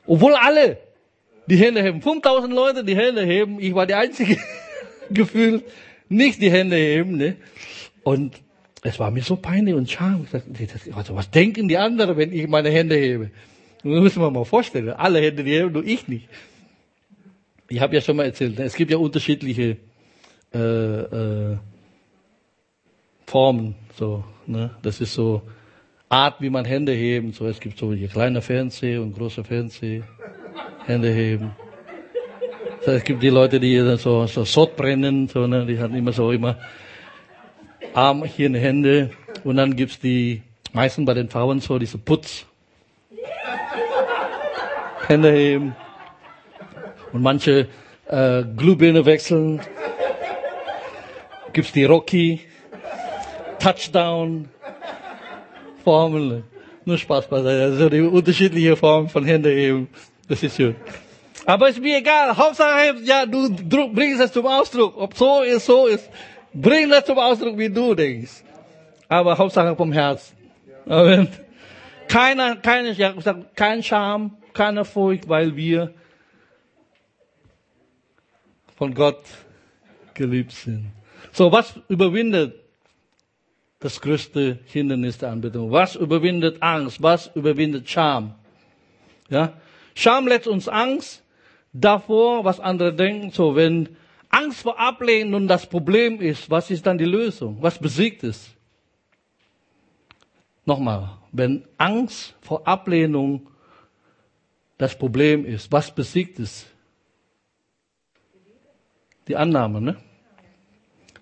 Obwohl 0.06 0.34
alle 0.34 0.78
die 1.46 1.56
Hände 1.56 1.82
heben. 1.82 2.02
5000 2.02 2.54
Leute 2.54 2.84
die 2.84 2.98
Hände 2.98 3.24
heben. 3.24 3.62
Ich 3.62 3.74
war 3.74 3.86
die 3.86 3.94
einzige 3.94 4.38
gefühlt 5.14 5.64
nicht 6.10 6.42
die 6.42 6.52
Hände 6.52 6.76
heben. 6.76 7.18
Ne? 7.18 7.36
Und 8.04 8.42
es 8.84 9.00
war 9.00 9.12
mir 9.12 9.24
so 9.24 9.36
peinlich 9.36 9.76
und 9.76 9.90
scham. 9.90 10.26
Ich 10.60 10.68
dachte, 10.68 10.94
also 10.94 11.16
was 11.16 11.30
denken 11.30 11.68
die 11.68 11.78
anderen, 11.78 12.18
wenn 12.18 12.32
ich 12.32 12.48
meine 12.48 12.70
Hände 12.70 12.96
hebe? 12.96 13.32
Und 13.84 13.92
das 13.92 14.02
müssen 14.02 14.22
wir 14.22 14.32
mal 14.32 14.46
vorstellen. 14.46 14.90
Alle 14.90 15.20
Hände 15.20 15.44
die 15.44 15.52
heben, 15.52 15.72
nur 15.72 15.86
ich 15.86 16.08
nicht. 16.08 16.28
Ich 17.70 17.82
habe 17.82 17.96
ja 17.96 18.02
schon 18.02 18.16
mal 18.16 18.24
erzählt, 18.24 18.58
ne? 18.58 18.66
es 18.66 18.76
gibt 18.76 18.92
ja 18.92 18.98
unterschiedliche 18.98 19.78
äh, 20.54 20.60
äh, 20.60 21.58
Formen. 23.26 23.76
So, 23.98 24.24
ne? 24.46 24.72
Das 24.82 25.02
ist 25.02 25.14
so 25.14 25.42
Art, 26.08 26.40
wie 26.40 26.50
man 26.50 26.64
Hände 26.64 26.94
heben. 26.94 27.34
So, 27.34 27.46
es 27.48 27.60
gibt 27.60 27.78
so 27.78 27.94
hier 27.94 28.08
kleine 28.08 28.42
Fernseher 28.42 29.02
und 29.02 29.14
große 29.14 29.44
Fernseher. 29.44 30.04
Hände 30.86 31.12
heben. 31.12 31.52
Es 32.86 33.04
gibt 33.04 33.22
die 33.22 33.30
Leute, 33.30 33.60
die 33.60 33.78
so, 33.98 34.26
so 34.28 34.46
Sod 34.46 34.72
so, 34.78 35.48
ne? 35.48 35.66
die 35.66 35.80
haben 35.80 35.96
immer 35.96 36.14
so 36.14 36.32
immer 36.32 36.58
Arm 37.94 38.24
hier 38.24 38.48
in 38.48 38.56
Hände. 38.56 39.12
Und 39.44 39.58
dann 39.58 39.76
gibt's 39.76 40.00
die, 40.00 40.42
meistens 40.74 41.06
bei 41.06 41.14
den 41.14 41.30
Frauen 41.30 41.60
so 41.60 41.80
diese 41.80 41.98
Putz. 41.98 42.46
Hände 45.08 45.32
heben. 45.32 45.76
Und 47.12 47.22
manche 47.22 47.68
äh, 48.08 48.44
Glühbirne 48.44 49.06
wechseln. 49.06 49.62
Gibt's 51.54 51.72
die 51.72 51.86
Rocky. 51.86 52.42
Touchdown. 53.60 54.50
Formel. 55.84 56.44
Nur 56.86 56.98
Spaß 56.98 57.28
beiseite. 57.28 57.64
Also 57.64 57.90
die 57.90 58.02
unterschiedliche 58.02 58.76
Formen 58.76 59.10
von 59.10 59.26
Hände 59.26 59.50
heben. 59.50 59.90
Das 60.28 60.44
ist 60.44 60.56
schön. 60.56 60.76
Aber 61.48 61.70
ist 61.70 61.80
mir 61.80 62.00
egal. 62.00 62.36
Hauptsache, 62.36 62.98
ja, 63.04 63.26
du 63.26 63.94
bringst 63.94 64.20
es 64.20 64.34
zum 64.34 64.46
Ausdruck. 64.46 64.98
Ob 64.98 65.16
so 65.16 65.44
ist, 65.44 65.66
so 65.66 65.88
ist. 65.88 66.10
Bring 66.54 66.90
das 66.90 67.06
zum 67.06 67.18
Ausdruck, 67.18 67.58
wie 67.58 67.70
du 67.70 67.96
denkst. 67.96 68.44
Aber 69.08 69.38
Hauptsache 69.38 69.74
vom 69.74 69.94
Herzen. 69.94 70.36
Amen. 70.90 71.30
Keiner, 72.10 72.58
keine, 72.58 72.92
ja, 72.92 73.14
kein 73.56 73.82
Scham, 73.82 74.36
keine 74.54 74.84
Furcht, 74.84 75.30
weil 75.30 75.56
wir 75.56 75.94
von 78.76 78.94
Gott 78.94 79.24
geliebt 80.16 80.52
sind. 80.52 80.92
So, 81.32 81.50
was 81.50 81.80
überwindet 81.88 82.56
das 83.80 84.02
größte 84.02 84.60
Hindernis 84.66 85.18
der 85.18 85.30
Anbetung? 85.30 85.72
Was 85.72 85.96
überwindet 85.96 86.62
Angst? 86.62 87.02
Was 87.02 87.32
überwindet 87.36 87.90
Scham? 87.90 88.36
Ja? 89.30 89.54
Scham 89.96 90.28
lässt 90.28 90.48
uns 90.48 90.68
Angst 90.68 91.24
davor, 91.74 92.44
was 92.46 92.60
andere 92.60 92.94
denken. 92.94 93.32
So, 93.32 93.56
wenn 93.56 93.90
Angst 94.30 94.62
vor 94.62 94.80
Ablehnung 94.80 95.48
das 95.48 95.68
Problem 95.68 96.20
ist, 96.22 96.50
was 96.50 96.70
ist 96.70 96.86
dann 96.86 96.98
die 96.98 97.06
Lösung? 97.06 97.58
Was 97.62 97.80
besiegt 97.80 98.24
es? 98.24 98.50
Nochmal, 100.66 101.18
wenn 101.32 101.66
Angst 101.78 102.36
vor 102.42 102.68
Ablehnung 102.68 103.48
das 104.78 104.98
Problem 104.98 105.46
ist, 105.46 105.72
was 105.72 105.94
besiegt 105.94 106.40
es? 106.40 106.68
Die 109.28 109.36
Annahme, 109.36 109.80
ne? 109.80 109.98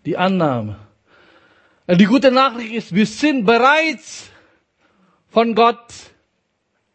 Die 0.03 0.17
Annahme. 0.17 0.79
Die 1.87 2.05
gute 2.05 2.31
Nachricht 2.31 2.73
ist, 2.73 2.95
wir 2.95 3.05
sind 3.05 3.45
bereits 3.45 4.31
von 5.29 5.53
Gott 5.53 5.93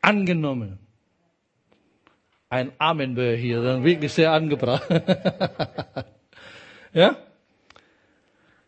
angenommen. 0.02 0.79
Ein 2.50 2.72
Amen 2.78 3.16
hier 3.36 3.62
dann 3.62 3.84
wirklich 3.84 4.12
sehr 4.12 4.32
angebracht. 4.32 4.82
ja? 6.92 7.16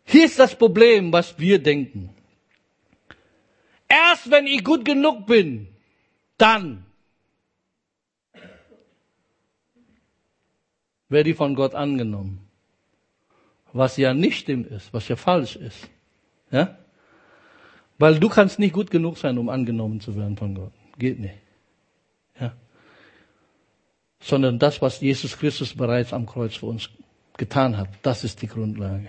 Hier 0.04 0.24
ist 0.24 0.38
das 0.38 0.54
Problem, 0.54 1.12
was 1.12 1.36
wir 1.36 1.60
denken. 1.60 2.10
Erst 3.88 4.30
wenn 4.30 4.46
ich 4.46 4.62
gut 4.62 4.84
genug 4.84 5.26
bin, 5.26 5.66
dann 6.38 6.86
werde 11.08 11.30
ich 11.30 11.36
von 11.36 11.56
Gott 11.56 11.74
angenommen. 11.74 12.48
Was 13.72 13.96
ja 13.96 14.14
nicht 14.14 14.38
stimmt 14.38 14.68
ist, 14.68 14.94
was 14.94 15.08
ja 15.08 15.16
falsch 15.16 15.56
ist. 15.56 15.90
Ja? 16.52 16.78
Weil 17.98 18.20
du 18.20 18.28
kannst 18.28 18.60
nicht 18.60 18.74
gut 18.74 18.92
genug 18.92 19.18
sein, 19.18 19.38
um 19.38 19.48
angenommen 19.48 20.00
zu 20.00 20.14
werden 20.14 20.36
von 20.36 20.54
Gott. 20.54 20.72
Geht 20.98 21.18
nicht. 21.18 21.41
Sondern 24.22 24.58
das, 24.58 24.80
was 24.80 25.00
Jesus 25.00 25.36
Christus 25.36 25.74
bereits 25.74 26.12
am 26.12 26.26
Kreuz 26.26 26.56
für 26.56 26.66
uns 26.66 26.88
getan 27.36 27.76
hat, 27.76 27.88
das 28.02 28.24
ist 28.24 28.40
die 28.40 28.46
Grundlage. 28.46 29.08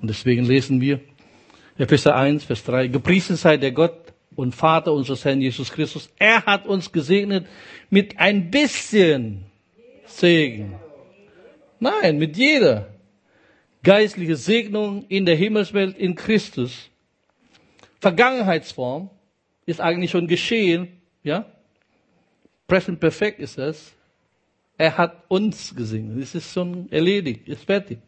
Und 0.00 0.08
deswegen 0.08 0.44
lesen 0.44 0.80
wir 0.80 1.00
Epheser 1.76 2.16
1, 2.16 2.44
Vers 2.44 2.64
3. 2.64 2.88
Gepriesen 2.88 3.36
sei 3.36 3.56
der 3.56 3.72
Gott 3.72 4.12
und 4.34 4.54
Vater 4.54 4.92
unseres 4.92 5.24
Herrn 5.24 5.40
Jesus 5.40 5.70
Christus. 5.70 6.08
Er 6.18 6.44
hat 6.44 6.66
uns 6.66 6.90
gesegnet 6.90 7.46
mit 7.90 8.18
ein 8.18 8.50
bisschen 8.50 9.44
Segen. 10.06 10.74
Nein, 11.80 12.18
mit 12.18 12.36
jeder 12.36 12.88
geistliche 13.82 14.36
Segnung 14.36 15.04
in 15.08 15.24
der 15.24 15.36
Himmelswelt 15.36 15.96
in 15.96 16.14
Christus. 16.14 16.88
Vergangenheitsform 18.00 19.10
ist 19.66 19.80
eigentlich 19.80 20.10
schon 20.10 20.26
geschehen, 20.26 20.88
ja? 21.22 21.46
Present 22.66 23.00
Perfect 23.00 23.40
ist 23.40 23.58
es. 23.58 23.92
Er 24.78 24.96
hat 24.96 25.24
uns 25.26 25.74
gesegnet. 25.74 26.22
Es 26.22 26.36
ist 26.36 26.52
schon 26.52 26.90
erledigt, 26.92 27.48
ist 27.48 27.64
fertig. 27.64 27.98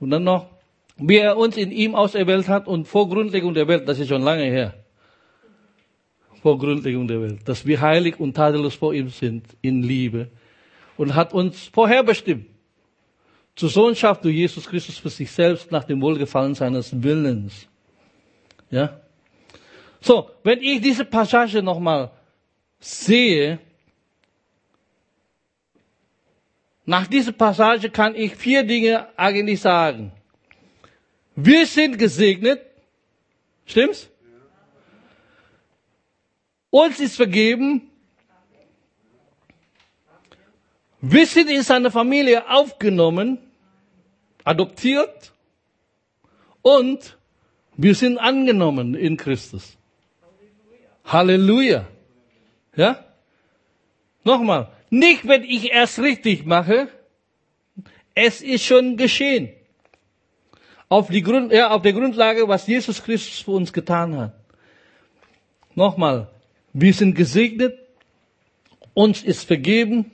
Und 0.00 0.10
dann 0.10 0.24
noch, 0.24 0.50
wie 0.96 1.18
er 1.18 1.36
uns 1.36 1.56
in 1.56 1.70
ihm 1.70 1.94
auserwählt 1.94 2.48
hat 2.48 2.66
und 2.66 2.88
vor 2.88 3.08
Grundlegung 3.08 3.54
der 3.54 3.68
Welt, 3.68 3.88
das 3.88 4.00
ist 4.00 4.08
schon 4.08 4.22
lange 4.22 4.44
her. 4.44 4.74
Vor 6.42 6.58
Grundlegung 6.58 7.06
der 7.06 7.20
Welt, 7.22 7.48
dass 7.48 7.64
wir 7.64 7.80
heilig 7.80 8.18
und 8.18 8.34
tadellos 8.34 8.74
vor 8.74 8.92
ihm 8.92 9.08
sind, 9.10 9.44
in 9.62 9.84
Liebe. 9.84 10.28
Und 10.96 11.14
hat 11.14 11.32
uns 11.32 11.68
vorherbestimmt 11.68 12.46
zur 13.54 13.68
Sohnschaft 13.68 14.24
durch 14.24 14.34
Jesus 14.34 14.68
Christus 14.68 14.98
für 14.98 15.10
sich 15.10 15.30
selbst 15.30 15.70
nach 15.70 15.84
dem 15.84 16.00
Wohlgefallen 16.00 16.56
seines 16.56 17.00
Willens. 17.00 17.68
Ja? 18.70 19.00
So, 20.00 20.30
wenn 20.42 20.60
ich 20.60 20.80
diese 20.80 21.04
Passage 21.04 21.62
nochmal 21.62 22.10
sehe, 22.80 23.60
nach 26.88 27.06
dieser 27.06 27.32
Passage 27.32 27.90
kann 27.90 28.14
ich 28.14 28.34
vier 28.34 28.62
Dinge 28.62 29.08
eigentlich 29.14 29.60
sagen. 29.60 30.10
Wir 31.36 31.66
sind 31.66 31.98
gesegnet. 31.98 32.62
Stimmt's? 33.66 34.08
Uns 36.70 36.98
ist 36.98 37.16
vergeben. 37.16 37.90
Wir 41.02 41.26
sind 41.26 41.50
in 41.50 41.62
seine 41.62 41.90
Familie 41.90 42.48
aufgenommen 42.48 43.36
adoptiert 44.44 45.34
und 46.62 47.18
wir 47.76 47.94
sind 47.94 48.16
angenommen 48.16 48.94
in 48.94 49.18
Christus. 49.18 49.76
Halleluja. 51.04 51.86
Ja? 52.74 53.04
Nochmal. 54.24 54.77
Nicht, 54.90 55.26
wenn 55.26 55.44
ich 55.44 55.72
erst 55.72 55.98
richtig 55.98 56.46
mache. 56.46 56.88
Es 58.14 58.40
ist 58.40 58.64
schon 58.64 58.96
geschehen. 58.96 59.50
Auf, 60.88 61.08
die 61.08 61.22
Grund, 61.22 61.52
ja, 61.52 61.70
auf 61.70 61.82
der 61.82 61.92
Grundlage, 61.92 62.48
was 62.48 62.66
Jesus 62.66 63.02
Christus 63.02 63.40
für 63.40 63.52
uns 63.52 63.72
getan 63.72 64.16
hat. 64.16 64.32
Nochmal. 65.74 66.28
Wir 66.72 66.94
sind 66.94 67.14
gesegnet. 67.14 67.78
Uns 68.94 69.22
ist 69.22 69.44
vergeben. 69.44 70.10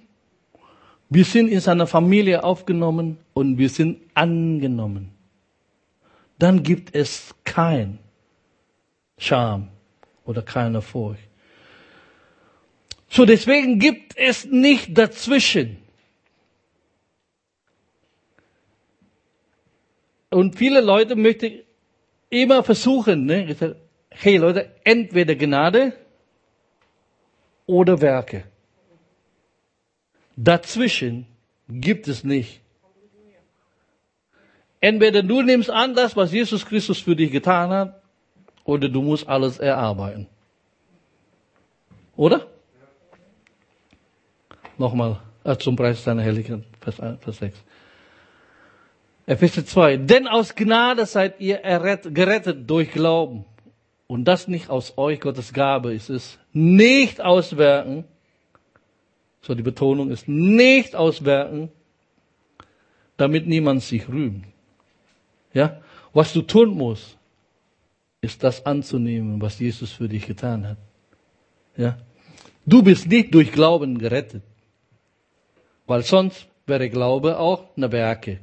Wir 1.09 1.25
sind 1.25 1.49
in 1.49 1.61
seiner 1.61 1.87
Familie 1.87 2.43
aufgenommen 2.43 3.19
und 3.35 3.57
wir 3.57 3.69
sind 3.69 4.01
angenommen. 4.15 5.13
Dann 6.39 6.63
gibt 6.63 6.95
es 6.95 7.35
kein 7.45 7.99
Scham 9.17 9.69
oder 10.25 10.43
keine 10.43 10.83
Furcht. 10.83 11.23
So 13.09 13.25
deswegen 13.25 13.79
gibt 13.79 14.17
es 14.17 14.45
nicht 14.45 14.97
dazwischen. 14.97 15.79
Und 20.31 20.57
viele 20.57 20.81
Leute 20.81 21.15
möchten 21.15 21.61
immer 22.29 22.65
versuchen, 22.65 23.27
ne, 23.27 23.77
hey 24.11 24.37
Leute, 24.37 24.73
entweder 24.83 25.37
Gnade 25.37 25.93
oder 27.67 28.01
Werke. 28.01 28.45
Dazwischen 30.37 31.27
gibt 31.69 32.09
es 32.09 32.25
nicht. 32.25 32.61
Entweder 34.81 35.23
du 35.23 35.41
nimmst 35.41 35.71
an 35.71 35.95
das, 35.95 36.17
was 36.17 36.33
Jesus 36.33 36.67
Christus 36.67 36.99
für 36.99 37.17
dich 37.17 37.31
getan 37.31 37.71
hat, 37.71 38.03
oder 38.65 38.89
du 38.89 39.03
musst 39.03 39.29
alles 39.29 39.59
erarbeiten. 39.59 40.27
Oder? 42.17 42.47
Nochmal 44.79 45.21
äh, 45.45 45.57
zum 45.57 45.77
Preis 45.77 46.03
seiner 46.03 46.23
Herrlichkeit, 46.23 46.63
Vers, 46.81 46.97
Vers 46.97 47.37
6. 47.39 47.65
Epheser 49.27 49.65
2. 49.65 49.99
Denn 49.99 50.27
aus 50.27 50.55
Gnade 50.55 51.07
seid 51.07 51.41
ihr 51.41 51.61
errettet, 51.61 52.15
gerettet 52.15 52.69
durch 52.69 52.91
Glauben. 52.93 53.45
Und 54.07 54.25
das 54.27 54.49
nicht 54.49 54.69
aus 54.69 54.99
euch, 54.99 55.21
Gottes 55.21 55.53
Gabe 55.53 55.95
ist 55.95 56.11
es. 56.11 56.39
Nicht 56.53 57.21
aus 57.21 57.57
Werken. 57.57 58.05
So 59.41 59.55
die 59.55 59.63
Betonung 59.63 60.11
ist 60.11 60.29
nicht 60.29 60.97
aus 60.97 61.25
Werken, 61.25 61.71
damit 63.17 63.47
niemand 63.47 63.83
sich 63.83 64.09
rühmt. 64.09 64.45
Ja? 65.53 65.81
Was 66.13 66.33
du 66.33 66.43
tun 66.43 66.71
musst, 66.71 67.19
ist 68.21 68.43
das 68.43 68.65
anzunehmen, 68.65 69.41
was 69.41 69.59
Jesus 69.59 69.93
für 69.93 70.09
dich 70.09 70.27
getan 70.27 70.67
hat. 70.67 70.79
Ja? 71.77 71.99
Du 72.65 72.83
bist 72.83 73.07
nicht 73.07 73.35
durch 73.35 73.53
Glauben 73.53 73.99
gerettet. 73.99 74.43
Weil 75.87 76.03
sonst 76.03 76.47
wäre 76.67 76.89
Glaube 76.89 77.39
auch 77.39 77.65
eine 77.77 77.91
Werke. 77.93 78.41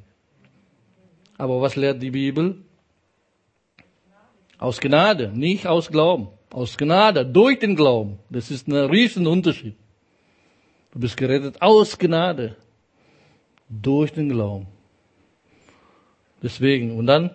Aber 1.38 1.62
was 1.62 1.76
lehrt 1.76 2.02
die 2.02 2.12
Bibel? 2.12 2.58
Aus 4.58 4.80
Gnade, 4.80 5.32
nicht 5.34 5.66
aus 5.66 5.90
Glauben. 5.90 6.28
Aus 6.52 6.78
Gnade, 6.78 7.26
durch 7.26 7.58
den 7.58 7.76
Glauben. 7.76 8.20
Das 8.30 8.52
ist 8.52 8.68
ein 8.68 8.76
riesen 8.76 9.26
Unterschied. 9.26 9.76
Du 10.92 11.00
bist 11.00 11.18
gerettet 11.18 11.62
aus 11.62 11.98
Gnade, 11.98 12.58
durch 13.70 14.12
den 14.12 14.30
Glauben. 14.30 14.68
Deswegen, 16.44 16.98
und 16.98 17.08
dann 17.08 17.32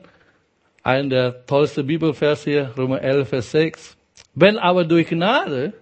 ein 0.83 1.11
der 1.11 1.47
tollste 1.47 1.83
Bibelvers 1.83 2.45
hier, 2.45 2.73
Römer 2.77 3.01
11, 3.01 3.29
Vers 3.29 3.51
6. 3.51 3.97
Wenn 4.35 4.59
aber 4.59 4.85
durch 4.85 5.09
Gnade, 5.09 5.73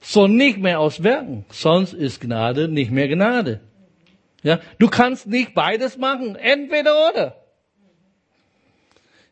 so 0.00 0.26
nicht 0.26 0.58
mehr 0.58 0.80
aus 0.80 1.02
Werken, 1.02 1.44
sonst 1.50 1.92
ist 1.92 2.20
Gnade 2.20 2.68
nicht 2.68 2.90
mehr 2.90 3.08
Gnade. 3.08 3.60
Ja, 4.42 4.60
du 4.78 4.88
kannst 4.88 5.26
nicht 5.26 5.54
beides 5.54 5.96
machen, 5.96 6.36
entweder 6.36 7.08
oder. 7.10 7.42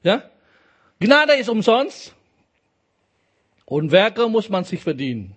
Ja? 0.03 0.29
Gnade 0.99 1.35
ist 1.35 1.49
umsonst 1.49 2.15
und 3.65 3.93
Werke 3.93 4.29
muss 4.29 4.49
man 4.49 4.65
sich 4.65 4.83
verdienen. 4.83 5.37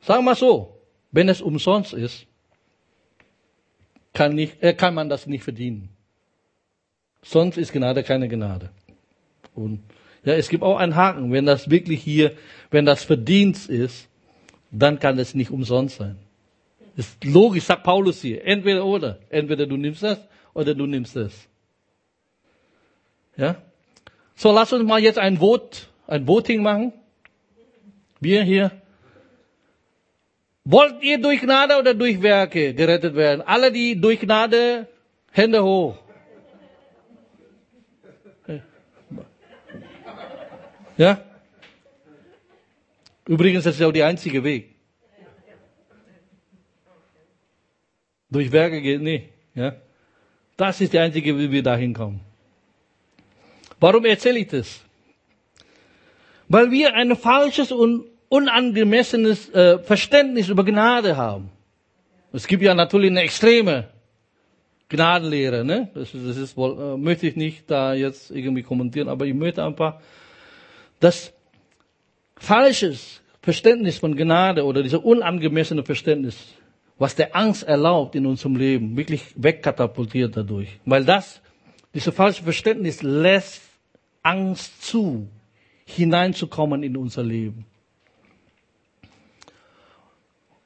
Sagen 0.00 0.24
wir 0.24 0.34
so, 0.34 0.80
wenn 1.10 1.28
es 1.28 1.40
umsonst 1.40 1.92
ist, 1.92 2.26
kann, 4.12 4.34
nicht, 4.34 4.62
äh, 4.62 4.74
kann 4.74 4.94
man 4.94 5.08
das 5.08 5.26
nicht 5.26 5.44
verdienen. 5.44 5.90
Sonst 7.22 7.56
ist 7.56 7.72
Gnade 7.72 8.02
keine 8.02 8.28
Gnade. 8.28 8.70
Und 9.54 9.82
ja, 10.24 10.34
es 10.34 10.48
gibt 10.48 10.62
auch 10.62 10.76
einen 10.76 10.96
Haken. 10.96 11.32
Wenn 11.32 11.46
das 11.46 11.70
wirklich 11.70 12.02
hier, 12.02 12.32
wenn 12.70 12.84
das 12.84 13.04
Verdienst 13.04 13.68
ist, 13.68 14.08
dann 14.70 14.98
kann 14.98 15.18
es 15.18 15.34
nicht 15.34 15.50
umsonst 15.50 15.96
sein. 15.96 16.16
Ist 16.96 17.24
logisch, 17.24 17.64
sagt 17.64 17.84
Paulus 17.84 18.20
hier. 18.20 18.44
Entweder 18.44 18.84
oder. 18.84 19.18
Entweder 19.30 19.66
du 19.66 19.76
nimmst 19.76 20.02
das 20.02 20.18
oder 20.52 20.74
du 20.74 20.86
nimmst 20.86 21.14
das. 21.16 21.32
Ja? 23.36 23.56
So, 24.34 24.52
lass 24.52 24.72
uns 24.72 24.84
mal 24.84 25.00
jetzt 25.00 25.18
ein 25.18 25.38
Vote, 25.38 25.78
ein 26.06 26.26
Voting 26.26 26.62
machen. 26.62 26.92
Wir 28.20 28.42
hier. 28.42 28.72
Wollt 30.64 31.02
ihr 31.02 31.20
durch 31.20 31.40
Gnade 31.40 31.78
oder 31.78 31.94
durch 31.94 32.20
Werke 32.20 32.74
gerettet 32.74 33.14
werden? 33.14 33.42
Alle, 33.46 33.72
die 33.72 33.98
durch 33.98 34.20
Gnade, 34.20 34.86
Hände 35.30 35.62
hoch. 35.62 35.96
Ja? 40.98 41.22
Übrigens, 43.26 43.64
das 43.64 43.76
ist 43.76 43.82
auch 43.82 43.92
der 43.92 44.06
einzige 44.06 44.42
Weg. 44.44 44.74
Durch 48.30 48.52
Werke 48.52 48.82
geht 48.82 49.00
nicht. 49.00 49.28
Ja? 49.54 49.76
Das 50.56 50.80
ist 50.80 50.92
der 50.92 51.04
einzige 51.04 51.34
Weg, 51.34 51.48
wie 51.48 51.52
wir 51.52 51.62
dahin 51.62 51.94
kommen. 51.94 52.20
Warum 53.80 54.04
erzähle 54.04 54.40
ich 54.40 54.48
das? 54.48 54.80
Weil 56.48 56.70
wir 56.70 56.94
ein 56.94 57.14
falsches 57.16 57.70
und 57.70 58.06
unangemessenes 58.28 59.48
äh, 59.50 59.78
Verständnis 59.78 60.48
über 60.48 60.64
Gnade 60.64 61.16
haben. 61.16 61.50
Es 62.32 62.46
gibt 62.46 62.62
ja 62.62 62.74
natürlich 62.74 63.10
eine 63.10 63.22
extreme 63.22 63.88
Gnadenlehre, 64.88 65.64
ne? 65.64 65.90
Das, 65.94 66.12
ist, 66.14 66.26
das 66.26 66.36
ist 66.36 66.56
wohl, 66.56 66.94
äh, 66.94 66.96
möchte 66.96 67.26
ich 67.26 67.36
nicht 67.36 67.70
da 67.70 67.94
jetzt 67.94 68.30
irgendwie 68.30 68.62
kommentieren, 68.62 69.08
aber 69.08 69.26
ich 69.26 69.34
möchte 69.34 69.64
einfach 69.64 70.00
das 71.00 71.32
falsches 72.36 73.20
Verständnis 73.42 73.98
von 73.98 74.16
Gnade 74.16 74.64
oder 74.64 74.82
dieser 74.82 75.04
unangemessene 75.04 75.84
Verständnis, 75.84 76.36
was 76.98 77.14
der 77.14 77.34
Angst 77.34 77.62
erlaubt 77.62 78.14
in 78.14 78.26
unserem 78.26 78.56
Leben, 78.56 78.96
wirklich 78.96 79.22
wegkatapultiert 79.36 80.36
dadurch. 80.36 80.68
Weil 80.84 81.04
das, 81.04 81.40
dieses 81.94 82.14
falsche 82.14 82.42
Verständnis 82.42 83.02
lässt 83.02 83.62
Angst 84.22 84.82
zu, 84.82 85.28
hineinzukommen 85.86 86.82
in 86.82 86.96
unser 86.96 87.22
Leben. 87.22 87.64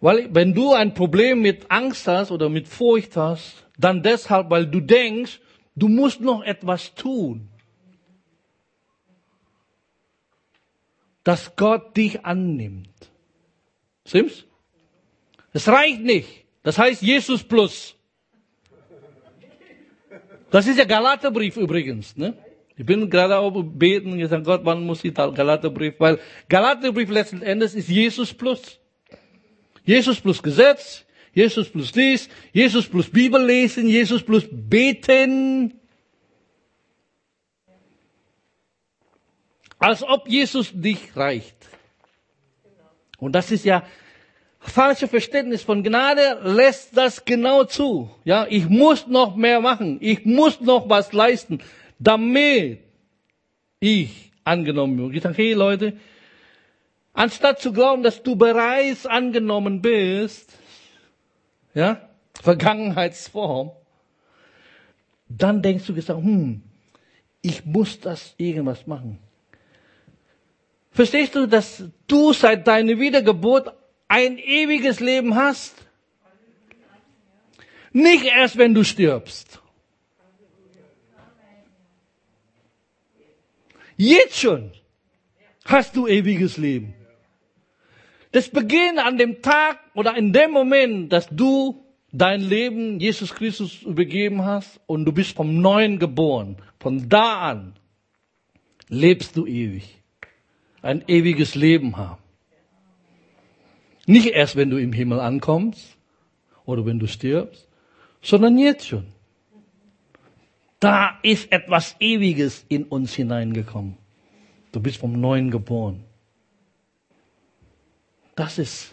Weil 0.00 0.28
wenn 0.34 0.52
du 0.52 0.72
ein 0.72 0.94
Problem 0.94 1.42
mit 1.42 1.70
Angst 1.70 2.08
hast 2.08 2.32
oder 2.32 2.48
mit 2.48 2.66
Furcht 2.66 3.16
hast, 3.16 3.64
dann 3.78 4.02
deshalb, 4.02 4.50
weil 4.50 4.66
du 4.66 4.80
denkst, 4.80 5.40
du 5.76 5.88
musst 5.88 6.20
noch 6.20 6.42
etwas 6.42 6.92
tun, 6.94 7.48
dass 11.24 11.54
Gott 11.56 11.96
dich 11.96 12.24
annimmt. 12.24 12.88
Stimmt's? 14.06 14.44
Es 15.52 15.68
reicht 15.68 16.00
nicht. 16.00 16.44
Das 16.62 16.78
heißt 16.78 17.02
Jesus 17.02 17.42
plus. 17.42 17.94
Das 20.50 20.66
ist 20.66 20.78
der 20.78 20.86
Galaterbrief 20.86 21.56
übrigens. 21.56 22.16
Ne? 22.16 22.36
Ich 22.76 22.84
bin 22.84 23.08
gerade 23.08 23.38
auch 23.38 23.50
beten 23.62 24.12
und 24.12 24.18
gesagt, 24.18 24.44
Gott, 24.44 24.60
wann 24.64 24.84
muss 24.84 25.04
ich 25.04 25.14
Galaterbrief? 25.14 25.94
Weil 25.98 26.18
Galaterbrief 26.48 27.10
letzten 27.10 27.42
Endes 27.42 27.74
ist 27.74 27.88
Jesus 27.88 28.32
plus. 28.32 28.78
Jesus 29.84 30.20
plus 30.20 30.42
Gesetz, 30.42 31.04
Jesus 31.32 31.68
plus 31.68 31.90
dies, 31.92 32.28
Jesus 32.52 32.86
plus 32.86 33.08
Bibel 33.08 33.44
lesen, 33.44 33.88
Jesus 33.88 34.22
plus 34.22 34.46
beten. 34.50 35.74
Als 39.82 40.02
ob 40.02 40.28
Jesus 40.28 40.70
dich 40.72 41.16
reicht. 41.16 41.56
Und 43.18 43.32
das 43.32 43.50
ist 43.50 43.64
ja 43.64 43.84
falsche 44.60 45.08
Verständnis 45.08 45.62
von 45.62 45.82
Gnade 45.82 46.40
lässt 46.44 46.96
das 46.96 47.24
genau 47.24 47.64
zu. 47.64 48.10
Ja, 48.24 48.46
ich 48.48 48.68
muss 48.68 49.06
noch 49.06 49.36
mehr 49.36 49.60
machen. 49.60 49.98
Ich 50.00 50.24
muss 50.24 50.60
noch 50.60 50.88
was 50.88 51.12
leisten 51.12 51.60
damit 52.02 52.80
ich 53.80 54.32
angenommen 54.44 54.96
bin. 54.96 55.14
Ich 55.14 55.22
sage, 55.22 55.36
hey 55.36 55.52
Leute, 55.52 55.96
anstatt 57.12 57.60
zu 57.60 57.72
glauben, 57.72 58.02
dass 58.02 58.22
du 58.22 58.36
bereits 58.36 59.06
angenommen 59.06 59.82
bist, 59.82 60.52
ja, 61.74 62.08
Vergangenheitsform, 62.40 63.70
dann 65.28 65.62
denkst 65.62 65.86
du 65.86 65.94
gesagt, 65.94 66.20
hm, 66.20 66.62
ich 67.40 67.64
muss 67.64 68.00
das 68.00 68.34
irgendwas 68.36 68.86
machen. 68.86 69.18
Verstehst 70.92 71.34
du, 71.34 71.46
dass 71.46 71.84
du 72.06 72.32
seit 72.32 72.66
deiner 72.66 72.98
Wiedergeburt 72.98 73.72
ein 74.08 74.38
ewiges 74.38 75.00
Leben 75.00 75.34
hast? 75.34 75.74
Nicht 77.92 78.24
erst, 78.24 78.56
wenn 78.58 78.74
du 78.74 78.84
stirbst. 78.84 79.60
Jetzt 83.96 84.38
schon 84.38 84.72
hast 85.64 85.96
du 85.96 86.06
ewiges 86.06 86.56
Leben. 86.56 86.94
Das 88.32 88.48
beginnt 88.48 88.98
an 88.98 89.18
dem 89.18 89.42
Tag 89.42 89.78
oder 89.94 90.16
in 90.16 90.32
dem 90.32 90.50
Moment, 90.50 91.12
dass 91.12 91.28
du 91.28 91.84
dein 92.12 92.40
Leben 92.40 92.98
Jesus 92.98 93.34
Christus 93.34 93.82
übergeben 93.82 94.44
hast 94.44 94.80
und 94.86 95.04
du 95.04 95.12
bist 95.12 95.36
vom 95.36 95.60
Neuen 95.60 95.98
geboren. 95.98 96.56
Von 96.80 97.08
da 97.08 97.40
an 97.50 97.74
lebst 98.88 99.36
du 99.36 99.46
ewig. 99.46 100.01
Ein 100.82 101.04
ewiges 101.08 101.54
Leben 101.54 101.96
haben. 101.96 102.20
Nicht 104.06 104.26
erst, 104.26 104.56
wenn 104.56 104.70
du 104.70 104.78
im 104.78 104.92
Himmel 104.92 105.20
ankommst 105.20 105.96
oder 106.64 106.84
wenn 106.84 106.98
du 106.98 107.06
stirbst, 107.06 107.68
sondern 108.20 108.58
jetzt 108.58 108.86
schon. 108.86 109.06
Da 110.80 111.20
ist 111.22 111.52
etwas 111.52 111.94
Ewiges 112.00 112.64
in 112.68 112.84
uns 112.84 113.14
hineingekommen. 113.14 113.96
Du 114.72 114.80
bist 114.80 114.96
vom 114.96 115.12
Neuen 115.12 115.50
geboren. 115.50 116.02
Das 118.34 118.58
ist, 118.58 118.92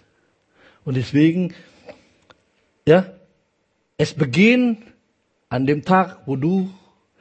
Und 0.86 0.96
deswegen, 0.96 1.54
ja, 2.88 3.14
es 3.98 4.14
beginnt 4.14 4.82
an 5.50 5.66
dem 5.66 5.84
Tag, 5.84 6.22
wo 6.26 6.36
du 6.36 6.70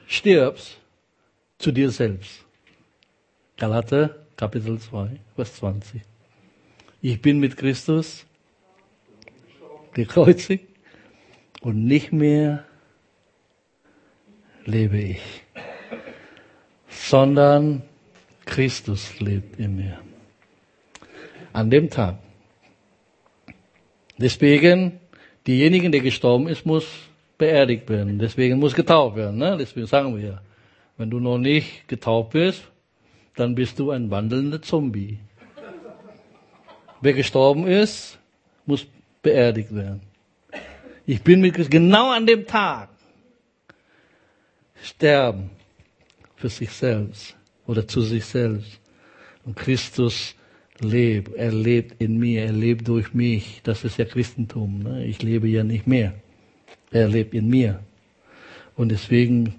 stirbst, 0.07 0.77
zu 1.57 1.71
dir 1.71 1.91
selbst. 1.91 2.45
Galater 3.57 4.25
Kapitel 4.39 4.79
2, 4.79 5.19
Vers 5.35 5.55
20. 5.55 5.99
Ich 7.01 7.21
bin 7.21 7.39
mit 7.39 7.57
Christus 7.57 8.25
gekreuzigt 9.93 10.65
und 11.59 11.83
nicht 11.83 12.13
mehr 12.13 12.63
lebe 14.63 14.97
ich, 14.97 15.19
sondern 16.87 17.81
Christus 18.45 19.19
lebt 19.19 19.59
in 19.59 19.75
mir. 19.75 19.99
An 21.51 21.69
dem 21.69 21.89
Tag. 21.89 22.19
Deswegen, 24.17 25.01
diejenigen, 25.47 25.91
der 25.91 25.99
gestorben 25.99 26.47
ist, 26.47 26.65
muss 26.65 26.87
beerdigt 27.37 27.89
werden. 27.89 28.17
Deswegen 28.17 28.57
muss 28.57 28.73
getauft 28.73 29.17
werden. 29.17 29.37
Ne? 29.37 29.57
Deswegen 29.59 29.85
sagen 29.85 30.17
wir, 30.17 30.41
wenn 30.95 31.09
du 31.09 31.19
noch 31.19 31.37
nicht 31.37 31.89
getauft 31.89 32.29
bist, 32.29 32.63
dann 33.39 33.55
bist 33.55 33.79
du 33.79 33.91
ein 33.91 34.11
wandelnder 34.11 34.61
Zombie. 34.61 35.17
Wer 37.01 37.13
gestorben 37.13 37.65
ist, 37.67 38.19
muss 38.65 38.85
beerdigt 39.21 39.73
werden. 39.73 40.01
Ich 41.05 41.21
bin 41.21 41.39
mit 41.39 41.53
Christus 41.53 41.71
genau 41.71 42.11
an 42.11 42.27
dem 42.27 42.45
Tag 42.45 42.89
sterben 44.83 45.49
für 46.35 46.49
sich 46.49 46.69
selbst 46.71 47.35
oder 47.65 47.87
zu 47.87 48.01
sich 48.01 48.25
selbst. 48.25 48.79
Und 49.45 49.55
Christus 49.55 50.35
lebt, 50.79 51.33
er 51.35 51.51
lebt 51.51 52.01
in 52.01 52.17
mir, 52.17 52.43
er 52.43 52.51
lebt 52.51 52.87
durch 52.89 53.13
mich. 53.13 53.61
Das 53.63 53.85
ist 53.85 53.97
ja 53.97 54.05
Christentum. 54.05 54.83
Ne? 54.83 55.05
Ich 55.05 55.21
lebe 55.21 55.47
ja 55.47 55.63
nicht 55.63 55.87
mehr. 55.87 56.13
Er 56.91 57.07
lebt 57.07 57.33
in 57.33 57.47
mir. 57.49 57.79
Und 58.75 58.89
deswegen 58.89 59.55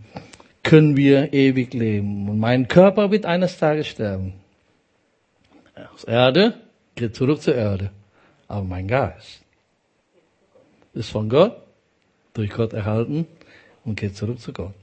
können 0.71 0.97
wir 0.97 1.33
ewig 1.33 1.75
leben. 1.75 2.29
Und 2.29 2.39
mein 2.39 2.69
Körper 2.69 3.11
wird 3.11 3.27
eines 3.27 3.59
Tages 3.59 3.89
sterben. 3.89 4.35
Aus 5.93 6.05
Erde 6.05 6.55
geht 6.95 7.17
zurück 7.17 7.43
zur 7.43 7.57
Erde. 7.57 7.91
Aber 8.47 8.63
mein 8.63 8.87
Geist 8.87 9.43
ist 10.95 11.11
von 11.11 11.29
Gott, 11.29 11.57
durch 12.35 12.51
Gott 12.51 12.73
erhalten 12.73 13.27
und 13.85 13.99
geht 13.99 14.17
zurück 14.17 14.39
zu 14.39 14.53
Gott. 14.53 14.75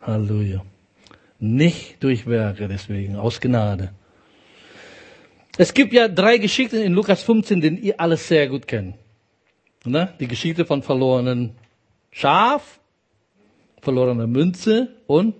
Halleluja. 0.00 0.64
Nicht 1.40 2.00
durch 2.00 2.24
Werke 2.28 2.68
deswegen, 2.68 3.16
aus 3.16 3.40
Gnade. 3.40 3.92
Es 5.58 5.74
gibt 5.74 5.92
ja 5.92 6.06
drei 6.06 6.38
Geschichten 6.38 6.76
in 6.76 6.92
Lukas 6.92 7.24
15, 7.24 7.60
die 7.60 7.68
ihr 7.80 8.00
alles 8.00 8.28
sehr 8.28 8.46
gut 8.48 8.68
kennt. 8.68 8.94
Die 9.84 10.28
Geschichte 10.28 10.64
von 10.64 10.84
verlorenen 10.84 11.56
Schaf, 12.12 12.79
verlorener 13.80 14.26
Münze 14.26 14.88
und 15.06 15.34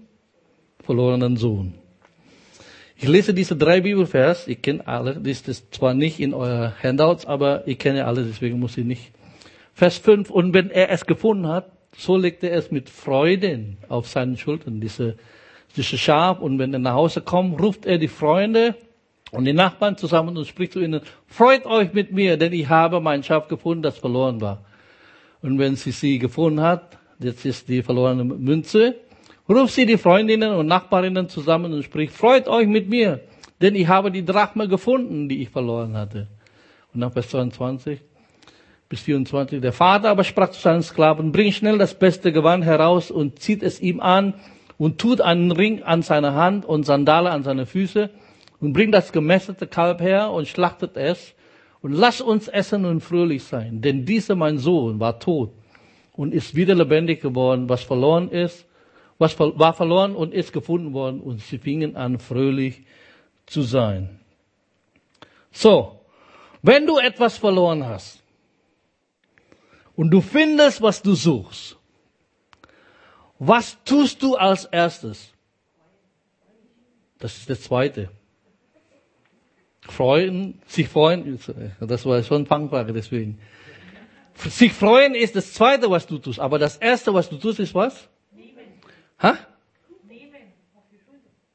verlorenen 0.82 1.36
Sohn. 1.36 1.74
Ich 2.96 3.08
lese 3.08 3.32
diese 3.32 3.56
drei 3.56 3.80
Bibelvers, 3.80 4.46
ich 4.46 4.60
kenne 4.60 4.86
alle, 4.86 5.14
das 5.14 5.48
ist 5.48 5.74
zwar 5.74 5.94
nicht 5.94 6.20
in 6.20 6.34
euer 6.34 6.74
Handouts, 6.82 7.24
aber 7.24 7.66
ich 7.66 7.78
kenne 7.78 8.04
alle, 8.04 8.24
deswegen 8.24 8.58
muss 8.58 8.76
ich 8.76 8.84
nicht. 8.84 9.12
Vers 9.72 9.96
5, 9.98 10.28
und 10.28 10.52
wenn 10.52 10.70
er 10.70 10.90
es 10.90 11.06
gefunden 11.06 11.48
hat, 11.48 11.70
so 11.96 12.18
legte 12.18 12.50
er 12.50 12.58
es 12.58 12.70
mit 12.70 12.90
Freuden 12.90 13.78
auf 13.88 14.06
seinen 14.06 14.36
Schultern, 14.36 14.82
diese, 14.82 15.16
diese 15.76 15.96
Schaf, 15.96 16.40
und 16.40 16.58
wenn 16.58 16.74
er 16.74 16.78
nach 16.78 16.92
Hause 16.92 17.22
kommt, 17.22 17.60
ruft 17.62 17.86
er 17.86 17.96
die 17.96 18.08
Freunde 18.08 18.74
und 19.30 19.46
die 19.46 19.54
Nachbarn 19.54 19.96
zusammen 19.96 20.36
und 20.36 20.46
spricht 20.46 20.74
zu 20.74 20.80
ihnen, 20.80 21.00
freut 21.26 21.64
euch 21.64 21.94
mit 21.94 22.12
mir, 22.12 22.36
denn 22.36 22.52
ich 22.52 22.68
habe 22.68 23.00
mein 23.00 23.22
Schaf 23.22 23.48
gefunden, 23.48 23.82
das 23.82 23.96
verloren 23.96 24.42
war. 24.42 24.64
Und 25.40 25.58
wenn 25.58 25.74
sie 25.76 25.92
sie 25.92 26.18
gefunden 26.18 26.60
hat, 26.60 26.98
jetzt 27.20 27.44
ist 27.44 27.68
die 27.68 27.82
verlorene 27.82 28.24
Münze, 28.24 28.96
ruft 29.48 29.74
sie 29.74 29.86
die 29.86 29.98
Freundinnen 29.98 30.52
und 30.52 30.66
Nachbarinnen 30.66 31.28
zusammen 31.28 31.72
und 31.72 31.82
spricht, 31.82 32.12
freut 32.12 32.48
euch 32.48 32.66
mit 32.66 32.88
mir, 32.88 33.20
denn 33.60 33.74
ich 33.74 33.88
habe 33.88 34.10
die 34.10 34.24
Drachme 34.24 34.68
gefunden, 34.68 35.28
die 35.28 35.42
ich 35.42 35.50
verloren 35.50 35.96
hatte. 35.96 36.28
Und 36.92 37.00
nach 37.00 37.12
Vers 37.12 37.28
22 37.30 38.00
bis 38.88 39.00
24, 39.00 39.60
der 39.60 39.72
Vater 39.72 40.08
aber 40.08 40.24
sprach 40.24 40.50
zu 40.50 40.60
seinen 40.60 40.82
Sklaven, 40.82 41.30
bring 41.30 41.52
schnell 41.52 41.78
das 41.78 41.96
beste 41.96 42.32
Gewand 42.32 42.64
heraus 42.64 43.10
und 43.10 43.38
zieht 43.38 43.62
es 43.62 43.80
ihm 43.80 44.00
an 44.00 44.34
und 44.78 44.98
tut 44.98 45.20
einen 45.20 45.52
Ring 45.52 45.82
an 45.82 46.02
seine 46.02 46.34
Hand 46.34 46.64
und 46.64 46.84
Sandale 46.84 47.30
an 47.30 47.44
seine 47.44 47.66
Füße 47.66 48.10
und 48.60 48.72
bringt 48.72 48.94
das 48.94 49.12
gemästete 49.12 49.66
Kalb 49.66 50.00
her 50.00 50.30
und 50.32 50.48
schlachtet 50.48 50.96
es 50.96 51.34
und 51.82 51.92
lass 51.92 52.20
uns 52.20 52.48
essen 52.48 52.84
und 52.84 53.00
fröhlich 53.00 53.44
sein. 53.44 53.80
Denn 53.80 54.04
dieser 54.04 54.34
mein 54.34 54.58
Sohn 54.58 54.98
war 54.98 55.20
tot 55.20 55.52
und 56.20 56.34
ist 56.34 56.54
wieder 56.54 56.74
lebendig 56.74 57.22
geworden. 57.22 57.70
Was 57.70 57.82
verloren 57.82 58.28
ist, 58.28 58.66
was 59.16 59.38
war 59.38 59.72
verloren 59.72 60.14
und 60.14 60.34
ist 60.34 60.52
gefunden 60.52 60.92
worden 60.92 61.18
und 61.18 61.40
sie 61.40 61.56
fingen 61.56 61.96
an 61.96 62.18
fröhlich 62.18 62.82
zu 63.46 63.62
sein. 63.62 64.20
So, 65.50 65.98
wenn 66.60 66.86
du 66.86 66.98
etwas 66.98 67.38
verloren 67.38 67.86
hast 67.86 68.22
und 69.96 70.10
du 70.10 70.20
findest, 70.20 70.82
was 70.82 71.00
du 71.00 71.14
suchst, 71.14 71.78
was 73.38 73.82
tust 73.82 74.22
du 74.22 74.36
als 74.36 74.66
erstes? 74.66 75.32
Das 77.18 77.34
ist 77.38 77.48
das 77.48 77.62
Zweite 77.62 78.10
freuen, 79.80 80.60
sich 80.66 80.86
freuen, 80.86 81.38
das 81.80 82.04
war 82.04 82.22
schon 82.22 82.44
Fangfrage 82.44 82.92
deswegen. 82.92 83.38
Sich 84.48 84.72
freuen 84.72 85.14
ist 85.14 85.36
das 85.36 85.52
Zweite, 85.52 85.90
was 85.90 86.06
du 86.06 86.18
tust. 86.18 86.40
Aber 86.40 86.58
das 86.58 86.76
Erste, 86.76 87.12
was 87.12 87.28
du 87.28 87.36
tust, 87.36 87.60
ist 87.60 87.74
was? 87.74 88.08
Nehmen. 88.32 88.80
Ha? 89.22 89.36
Nehmen. 90.08 90.52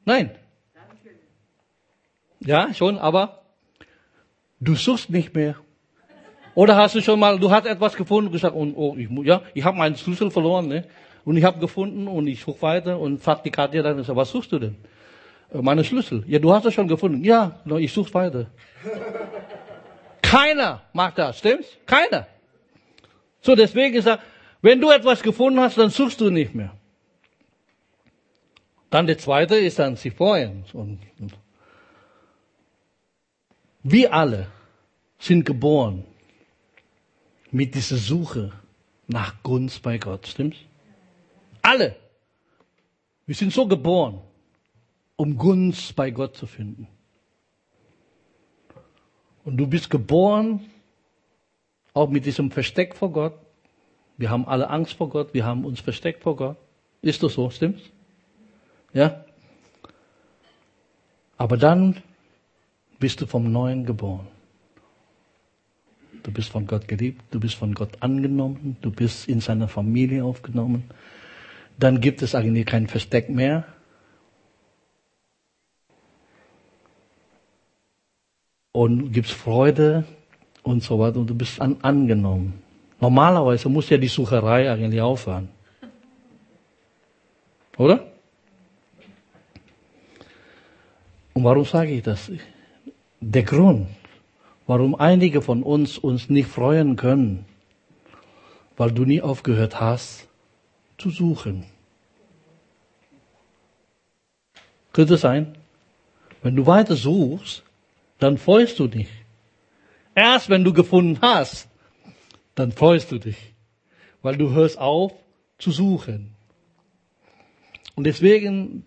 Nein. 0.04 0.32
Ja, 2.42 2.74
schon, 2.74 3.00
aber 3.00 3.42
du 4.60 4.76
suchst 4.76 5.10
nicht 5.10 5.34
mehr. 5.34 5.56
Oder 6.54 6.76
hast 6.78 6.96
du 6.96 7.02
schon 7.02 7.20
mal, 7.20 7.40
du 7.40 7.50
hast 7.50 7.66
etwas 7.66 7.96
gefunden 7.96 8.28
und 8.28 8.34
gesagt, 8.34 8.56
und, 8.56 8.76
oh, 8.76 8.96
ich, 8.96 9.10
ja, 9.26 9.42
ich 9.54 9.64
habe 9.64 9.78
meinen 9.78 9.96
Schlüssel 9.96 10.30
verloren, 10.30 10.68
ne? 10.68 10.86
Und 11.26 11.38
ich 11.38 11.44
habe 11.44 11.60
gefunden 11.60 12.08
und 12.08 12.28
ich 12.28 12.42
suche 12.42 12.62
weiter 12.62 13.00
und 13.00 13.22
fragt 13.22 13.46
die 13.46 13.52
Katja 13.52 13.82
dann, 13.82 14.08
was 14.08 14.30
suchst 14.30 14.52
du 14.52 14.60
denn? 14.60 14.76
Äh, 15.52 15.62
meine 15.62 15.84
Schlüssel. 15.84 16.24
Ja, 16.28 16.40
du 16.40 16.54
hast 16.54 16.66
es 16.66 16.74
schon 16.74 16.88
gefunden. 16.88 17.24
Ja, 17.24 17.60
ich 17.78 17.92
suche 17.92 18.14
weiter. 18.14 18.46
Keiner 20.22 20.84
macht 20.94 21.18
das, 21.18 21.40
stimmt's? 21.40 21.68
Keiner. 21.86 22.28
So, 23.46 23.56
deswegen 23.56 23.96
ist 23.96 24.08
er, 24.08 24.20
wenn 24.64 24.82
du 24.82 24.90
etwas 24.90 25.22
gefunden 25.22 25.60
hast, 25.60 25.78
dann 25.78 25.92
suchst 25.92 26.20
du 26.20 26.32
nicht 26.32 26.56
mehr. 26.56 26.76
Dann 28.90 29.06
der 29.06 29.20
zweite 29.20 29.56
ist 29.56 29.78
dann 29.78 29.96
sich 29.96 30.14
freuen. 30.14 30.66
Und. 30.74 31.00
Wir 33.84 34.12
alle 34.12 34.48
sind 35.20 35.46
geboren 35.46 36.06
mit 37.52 37.76
dieser 37.76 37.98
Suche 37.98 38.52
nach 39.06 39.44
Gunst 39.44 39.84
bei 39.84 40.00
Gott, 40.00 40.26
stimmt's? 40.26 40.58
Alle. 41.62 41.96
Wir 43.28 43.36
sind 43.36 43.54
so 43.54 43.68
geboren 43.68 44.22
um 45.18 45.38
Gunst 45.38 45.96
bei 45.96 46.10
Gott 46.10 46.36
zu 46.36 46.48
finden. 46.48 46.88
Und 49.44 49.58
du 49.58 49.68
bist 49.68 49.90
geboren, 49.90 50.66
auch 51.96 52.10
mit 52.10 52.26
diesem 52.28 52.52
Versteck 52.52 52.96
vor 52.96 53.12
Gott. 53.12 53.34
Wir 54.18 54.30
haben 54.30 54.48
alle 54.48 54.70
Angst 54.70 54.94
vor 54.94 55.10
Gott, 55.10 55.34
wir 55.34 55.46
haben 55.46 55.66
uns 55.66 55.80
versteckt 55.80 56.22
vor 56.22 56.36
Gott. 56.36 56.58
Ist 57.02 57.24
das 57.24 57.34
so, 57.34 57.50
stimmt's? 57.50 57.82
Ja? 58.94 59.26
Aber 61.38 61.58
dann 61.58 62.04
bist 63.00 63.22
du 63.22 63.26
vom 63.26 63.52
Neuen 63.52 63.86
geboren. 63.86 64.28
Du 66.22 66.32
bist 66.32 66.50
von 66.50 66.68
Gott 66.68 66.88
geliebt, 66.88 67.22
du 67.32 67.40
bist 67.40 67.56
von 67.56 67.74
Gott 67.74 68.02
angenommen, 68.02 68.78
du 68.82 68.92
bist 68.92 69.28
in 69.28 69.42
seiner 69.42 69.68
Familie 69.68 70.24
aufgenommen. 70.24 70.84
Dann 71.78 72.00
gibt 72.02 72.22
es 72.22 72.36
eigentlich 72.36 72.66
kein 72.66 72.88
Versteck 72.88 73.30
mehr, 73.30 73.66
und 78.76 79.14
gibst 79.14 79.32
Freude 79.32 80.04
und 80.66 80.84
so 80.84 81.00
weiter 81.00 81.20
und 81.20 81.30
du 81.30 81.36
bist 81.36 81.62
an, 81.62 81.78
angenommen. 81.82 82.62
Normalerweise 83.00 83.70
muss 83.70 83.90
ja 83.90 83.98
die 83.98 84.08
Sucherei 84.08 84.70
eigentlich 84.70 85.02
aufhören. 85.02 85.48
Oder? 87.78 88.04
Und 91.34 91.44
warum 91.44 91.66
sage 91.66 91.92
ich 91.92 92.04
das? 92.04 92.32
Der 93.20 93.44
Grund, 93.44 93.88
warum 94.66 94.96
einige 94.96 95.42
von 95.42 95.62
uns 95.62 95.98
uns 95.98 96.30
nicht 96.30 96.50
freuen 96.50 96.96
können, 96.96 97.46
weil 98.76 98.92
du 98.92 99.06
nie 99.06 99.22
aufgehört 99.22 99.80
hast 99.80 100.28
zu 100.98 101.10
suchen. 101.12 101.66
Könnte 104.94 105.18
sein, 105.18 105.56
wenn 106.42 106.56
du 106.56 106.66
weiter 106.66 106.96
suchst, 106.96 107.64
dann 108.18 108.38
freust 108.38 108.80
du 108.80 108.88
dich. 108.88 109.10
Erst 110.16 110.50
wenn 110.50 110.64
du 110.64 110.72
gefunden 110.72 111.20
hast, 111.22 111.68
dann 112.56 112.72
freust 112.72 113.12
du 113.12 113.20
dich, 113.20 113.54
weil 114.22 114.38
du 114.38 114.52
hörst 114.52 114.78
auf 114.78 115.12
zu 115.58 115.72
suchen. 115.72 116.32
Und 117.96 118.06
deswegen 118.06 118.86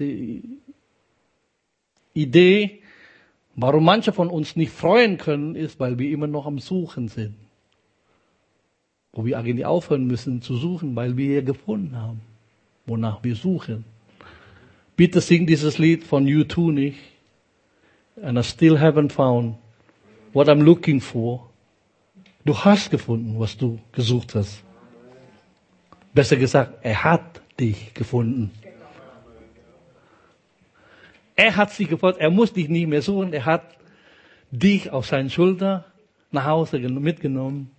die 0.00 0.58
Idee, 2.14 2.82
warum 3.54 3.84
manche 3.84 4.12
von 4.12 4.28
uns 4.28 4.56
nicht 4.56 4.72
freuen 4.72 5.18
können, 5.18 5.54
ist, 5.54 5.78
weil 5.78 5.98
wir 5.98 6.10
immer 6.10 6.26
noch 6.26 6.46
am 6.46 6.58
Suchen 6.58 7.08
sind. 7.08 7.36
Wo 9.12 9.24
wir 9.24 9.38
eigentlich 9.38 9.66
aufhören 9.66 10.06
müssen 10.06 10.42
zu 10.42 10.56
suchen, 10.56 10.96
weil 10.96 11.16
wir 11.16 11.42
gefunden 11.42 11.96
haben, 11.96 12.20
wonach 12.86 13.22
wir 13.22 13.36
suchen. 13.36 13.84
Bitte 14.96 15.20
sing 15.20 15.46
dieses 15.46 15.78
Lied 15.78 16.02
von 16.02 16.26
U2 16.26 16.72
nicht. 16.72 16.98
And 18.20 18.38
I 18.38 18.42
still 18.42 18.78
haven't 18.78 19.10
found 19.10 19.56
what 20.34 20.48
I'm 20.48 20.62
looking 20.62 21.00
for. 21.00 21.48
Du 22.44 22.54
hast 22.54 22.90
gefunden, 22.90 23.40
was 23.40 23.56
du 23.56 23.78
gesucht 23.92 24.34
hast. 24.34 24.62
Besser 26.12 26.36
gesagt, 26.36 26.74
er 26.82 27.02
hat 27.02 27.40
dich 27.58 27.94
gefunden. 27.94 28.50
Er 31.36 31.56
hat 31.56 31.72
sie 31.72 31.86
gefunden, 31.86 32.20
er 32.20 32.30
muss 32.30 32.52
dich 32.52 32.68
nicht 32.68 32.86
mehr 32.86 33.02
suchen, 33.02 33.32
er 33.32 33.44
hat 33.44 33.76
dich 34.50 34.90
auf 34.90 35.06
seinen 35.06 35.30
Schulter 35.30 35.86
nach 36.30 36.44
Hause 36.44 36.78
mitgenommen. 36.78 37.70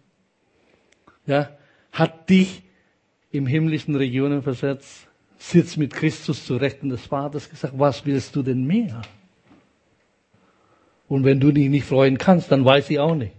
Ja, 1.25 1.51
hat 1.91 2.29
dich 2.29 2.63
im 3.31 3.47
himmlischen 3.47 3.95
Regionen 3.95 4.41
versetzt, 4.41 5.07
sitzt 5.37 5.77
mit 5.77 5.93
Christus 5.93 6.45
zu 6.45 6.57
Rechten 6.57 6.89
des 6.89 7.05
Vaters, 7.05 7.49
gesagt, 7.49 7.73
was 7.77 8.05
willst 8.05 8.35
du 8.35 8.43
denn 8.43 8.65
mehr? 8.65 9.01
Und 11.07 11.23
wenn 11.23 11.39
du 11.39 11.51
dich 11.51 11.69
nicht 11.69 11.85
freuen 11.85 12.17
kannst, 12.17 12.51
dann 12.51 12.65
weiß 12.65 12.89
ich 12.89 12.99
auch 12.99 13.15
nicht. 13.15 13.33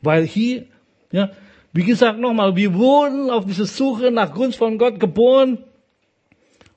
Weil 0.00 0.26
hier, 0.26 0.66
ja, 1.10 1.30
wie 1.72 1.84
gesagt 1.84 2.18
nochmal, 2.18 2.56
wir 2.56 2.74
wurden 2.74 3.30
auf 3.30 3.46
diese 3.46 3.66
Suche 3.66 4.10
nach 4.10 4.34
Gunst 4.34 4.58
von 4.58 4.78
Gott 4.78 4.98
geboren. 4.98 5.64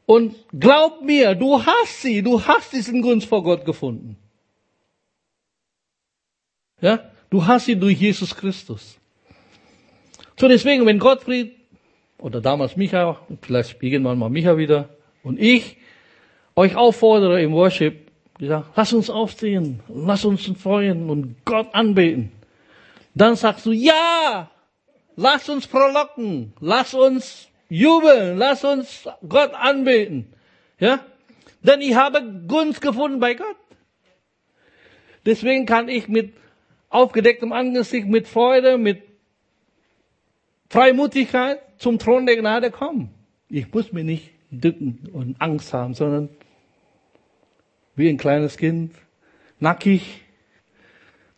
Und 0.06 0.36
glaub 0.58 1.02
mir, 1.02 1.36
du 1.36 1.66
hast 1.66 2.02
sie, 2.02 2.22
du 2.22 2.42
hast 2.42 2.74
diesen 2.74 3.02
Gunst 3.02 3.28
vor 3.28 3.44
Gott 3.44 3.66
gefunden. 3.66 4.18
Ja, 6.82 7.00
du 7.30 7.46
hast 7.46 7.66
sie 7.66 7.76
durch 7.76 8.00
Jesus 8.00 8.36
Christus. 8.36 9.00
So 10.38 10.48
deswegen, 10.48 10.86
wenn 10.86 11.00
Gottfried 11.00 11.54
oder 12.20 12.42
damals 12.42 12.76
Micha, 12.76 13.20
vielleicht 13.42 13.82
irgendwann 13.82 14.20
mal 14.20 14.30
Micha 14.30 14.58
wieder 14.58 14.90
und 15.24 15.40
ich 15.40 15.78
euch 16.56 16.76
auffordere 16.76 17.42
im 17.42 17.54
Worship, 17.54 18.05
gesagt, 18.38 18.72
lass 18.76 18.94
uns 18.94 19.10
aufstehen, 19.10 19.82
lass 19.88 20.26
uns 20.26 20.46
freuen 20.62 21.10
und 21.10 21.46
Gott 21.46 21.74
anbeten. 21.74 22.32
Dann 23.14 23.36
sagst 23.36 23.66
du, 23.66 23.72
ja, 23.72 24.50
lass 25.16 25.50
uns 25.50 25.66
frohlocken, 25.66 26.54
lass 26.60 26.94
uns 26.94 27.48
jubeln, 27.70 28.38
lass 28.38 28.64
uns 28.64 29.08
Gott 29.28 29.54
anbeten. 29.54 30.34
Ja? 30.80 31.00
Denn 31.64 31.82
ich 31.82 31.96
habe 31.96 32.22
Gunst 32.48 32.82
gefunden 32.82 33.20
bei 33.20 33.34
Gott. 33.34 33.56
Deswegen 35.26 35.66
kann 35.66 35.90
ich 35.90 36.08
mit 36.08 36.34
aufgedecktem 36.90 37.52
Angesicht, 37.52 38.08
mit 38.08 38.28
Freude, 38.28 38.78
mit 38.78 39.02
Freimutigkeit 40.70 41.60
zum 41.78 42.00
Thron 42.00 42.26
der 42.26 42.38
Gnade 42.38 42.70
kommen. 42.70 43.10
Ich 43.50 43.72
muss 43.74 43.92
mir 43.92 44.04
nicht 44.04 44.32
dücken 44.52 45.10
und 45.12 45.42
Angst 45.42 45.74
haben, 45.74 45.94
sondern 45.94 46.30
wie 47.96 48.10
ein 48.10 48.18
kleines 48.18 48.58
Kind, 48.58 48.94
nackig, 49.60 50.22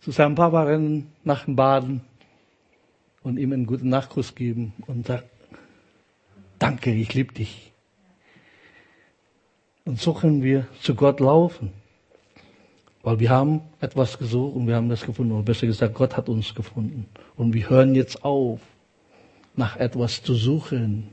zu 0.02 0.12
seinem 0.12 0.36
Papa 0.36 0.64
rennen 0.64 1.12
nach 1.24 1.46
dem 1.46 1.56
Baden 1.56 2.02
und 3.24 3.38
ihm 3.38 3.52
einen 3.52 3.66
guten 3.66 3.90
Nachkuss 3.90 4.36
geben 4.36 4.74
und 4.88 5.08
sagen, 5.08 5.28
danke, 6.60 6.94
ich 6.94 7.14
liebe 7.14 7.34
dich. 7.34 7.72
Und 9.84 10.00
so 10.00 10.14
können 10.14 10.44
wir 10.44 10.68
zu 10.82 10.96
Gott 10.96 11.20
laufen. 11.20 11.72
Weil 13.04 13.20
wir 13.20 13.30
haben 13.30 13.62
etwas 13.80 14.18
gesucht 14.18 14.56
und 14.56 14.68
wir 14.68 14.76
haben 14.76 14.90
das 14.90 15.06
gefunden. 15.06 15.32
Oder 15.32 15.44
besser 15.44 15.68
gesagt, 15.68 15.94
Gott 15.94 16.18
hat 16.18 16.28
uns 16.28 16.54
gefunden. 16.54 17.06
Und 17.36 17.54
wir 17.54 17.70
hören 17.70 17.96
jetzt 17.96 18.24
auf, 18.26 18.60
nach 19.56 19.78
etwas 19.78 20.22
zu 20.24 20.36
suchen. 20.36 21.10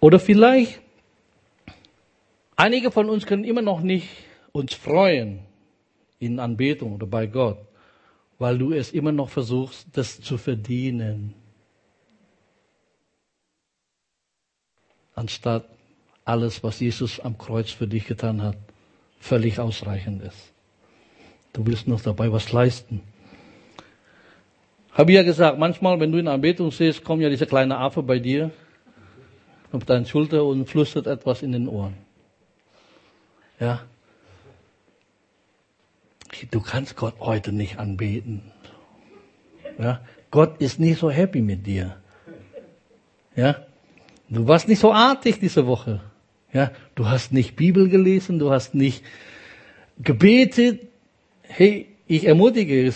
Oder 0.00 0.18
vielleicht, 0.18 0.80
einige 2.58 2.90
von 2.90 3.08
uns 3.08 3.24
können 3.24 3.44
immer 3.44 3.62
noch 3.62 3.80
nicht 3.80 4.08
uns 4.52 4.74
freuen 4.74 5.40
in 6.18 6.40
Anbetung 6.40 6.94
oder 6.94 7.06
bei 7.06 7.26
Gott, 7.26 7.58
weil 8.38 8.58
du 8.58 8.72
es 8.72 8.92
immer 8.92 9.12
noch 9.12 9.30
versuchst, 9.30 9.86
das 9.92 10.20
zu 10.20 10.36
verdienen. 10.36 11.34
Anstatt 15.14 15.64
alles, 16.24 16.62
was 16.62 16.80
Jesus 16.80 17.20
am 17.20 17.38
Kreuz 17.38 17.70
für 17.70 17.86
dich 17.86 18.06
getan 18.06 18.42
hat, 18.42 18.56
völlig 19.18 19.58
ausreichend 19.58 20.22
ist. 20.22 20.52
Du 21.52 21.66
willst 21.66 21.88
noch 21.88 22.00
dabei 22.00 22.30
was 22.30 22.52
leisten. 22.52 23.00
Habe 24.92 25.12
ich 25.12 25.16
ja 25.16 25.22
gesagt, 25.22 25.58
manchmal, 25.58 25.98
wenn 26.00 26.12
du 26.12 26.18
in 26.18 26.28
Anbetung 26.28 26.70
siehst, 26.70 27.04
kommt 27.04 27.22
ja 27.22 27.30
dieser 27.30 27.46
kleine 27.46 27.78
Affe 27.78 28.02
bei 28.02 28.18
dir 28.18 28.50
auf 29.70 29.84
deine 29.84 30.06
Schulter 30.06 30.44
und 30.44 30.66
flüstert 30.66 31.06
etwas 31.06 31.42
in 31.42 31.52
den 31.52 31.68
Ohren. 31.68 32.07
Ja, 33.60 33.80
du 36.50 36.60
kannst 36.60 36.96
Gott 36.96 37.14
heute 37.20 37.52
nicht 37.52 37.78
anbeten. 37.78 38.42
Ja? 39.78 40.00
Gott 40.30 40.60
ist 40.60 40.78
nicht 40.78 40.98
so 40.98 41.10
happy 41.10 41.40
mit 41.40 41.66
dir. 41.66 41.96
Ja? 43.34 43.56
Du 44.28 44.46
warst 44.46 44.68
nicht 44.68 44.80
so 44.80 44.92
artig 44.92 45.40
diese 45.40 45.66
Woche. 45.66 46.00
Ja? 46.52 46.70
Du 46.94 47.08
hast 47.08 47.32
nicht 47.32 47.56
Bibel 47.56 47.88
gelesen, 47.88 48.38
du 48.38 48.50
hast 48.50 48.74
nicht 48.74 49.02
gebetet. 49.98 50.80
Hey, 51.42 51.86
ich 52.06 52.26
ermutige, 52.26 52.90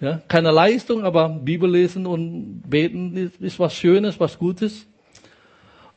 ja, 0.00 0.22
keine 0.26 0.50
Leistung, 0.50 1.04
aber 1.04 1.28
Bibel 1.28 1.70
lesen 1.70 2.04
und 2.04 2.62
beten 2.68 3.16
ist, 3.16 3.40
ist 3.40 3.58
was 3.60 3.74
Schönes, 3.76 4.18
was 4.18 4.38
Gutes. 4.38 4.86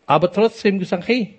Aber 0.06 0.32
trotzdem 0.32 0.78
gesagt, 0.78 1.08
hey, 1.08 1.39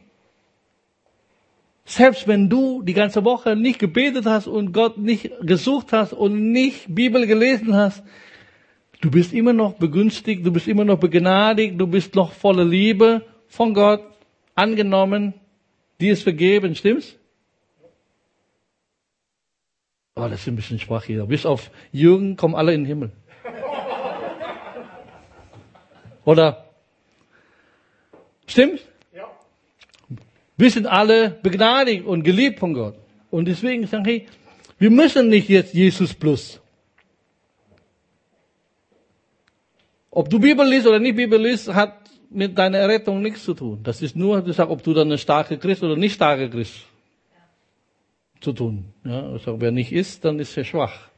selbst 1.91 2.29
wenn 2.29 2.49
du 2.49 2.83
die 2.83 2.93
ganze 2.93 3.25
Woche 3.25 3.57
nicht 3.57 3.81
gebetet 3.81 4.25
hast 4.25 4.47
und 4.47 4.73
Gott 4.73 4.97
nicht 4.97 5.33
gesucht 5.41 5.93
hast 5.93 6.13
und 6.13 6.53
nicht 6.53 6.95
Bibel 6.95 7.27
gelesen 7.27 7.75
hast, 7.75 8.05
du 9.01 9.11
bist 9.11 9.33
immer 9.33 9.53
noch 9.53 9.75
begünstigt, 9.75 10.47
du 10.47 10.53
bist 10.53 10.69
immer 10.69 10.85
noch 10.85 11.01
begnadigt, 11.01 11.81
du 11.81 11.89
bist 11.89 12.15
noch 12.15 12.33
voller 12.33 12.65
Liebe 12.65 13.27
von 13.49 13.75
Gott 13.75 14.05
angenommen, 14.55 15.35
dir 16.01 16.13
ist 16.13 16.23
vergeben, 16.23 16.77
stimmt's? 16.77 17.17
Oh, 20.15 20.29
das 20.29 20.43
ist 20.43 20.47
ein 20.47 20.57
bisschen 20.57 20.79
schwach 20.79 21.05
hier. 21.05 21.25
Bis 21.27 21.45
auf 21.45 21.73
Jürgen 21.91 22.37
kommen 22.37 22.55
alle 22.55 22.73
in 22.73 22.83
den 22.83 22.87
Himmel. 22.87 23.11
Oder? 26.25 26.67
Stimmt? 28.47 28.90
Wir 30.61 30.71
sind 30.71 30.87
alle 30.87 31.31
begnadigt 31.43 32.05
und 32.05 32.23
geliebt 32.23 32.59
von 32.59 32.75
Gott. 32.75 32.95
Und 33.31 33.49
deswegen 33.49 33.87
sagen, 33.87 34.05
hey, 34.05 34.27
wir 34.79 34.91
müssen 34.91 35.29
nicht 35.29 35.49
jetzt 35.49 35.73
Jesus 35.73 36.13
plus. 36.13 36.61
Ob 40.11 40.29
du 40.29 40.39
Bibel 40.39 40.69
liest 40.69 40.87
oder 40.87 40.99
nicht 40.99 41.17
Bibel 41.17 41.41
liest, 41.41 41.73
hat 41.73 41.95
mit 42.29 42.59
deiner 42.59 42.77
Errettung 42.77 43.23
nichts 43.23 43.43
zu 43.43 43.55
tun. 43.55 43.81
Das 43.83 44.03
ist 44.03 44.15
nur, 44.15 44.43
du 44.43 44.53
sagst, 44.53 44.71
ob 44.71 44.83
du 44.83 44.93
dann 44.93 45.11
ein 45.11 45.17
starker 45.17 45.57
Christ 45.57 45.83
oder 45.83 45.97
nicht 45.97 46.13
starker 46.13 46.51
Christ 46.51 46.85
zu 48.43 48.53
tun. 48.53 48.85
Ja, 49.03 49.31
also, 49.31 49.59
wer 49.59 49.71
nicht 49.71 49.93
ist, 49.93 50.23
dann 50.27 50.39
ist 50.41 50.55
er 50.59 50.65
schwach. 50.65 51.09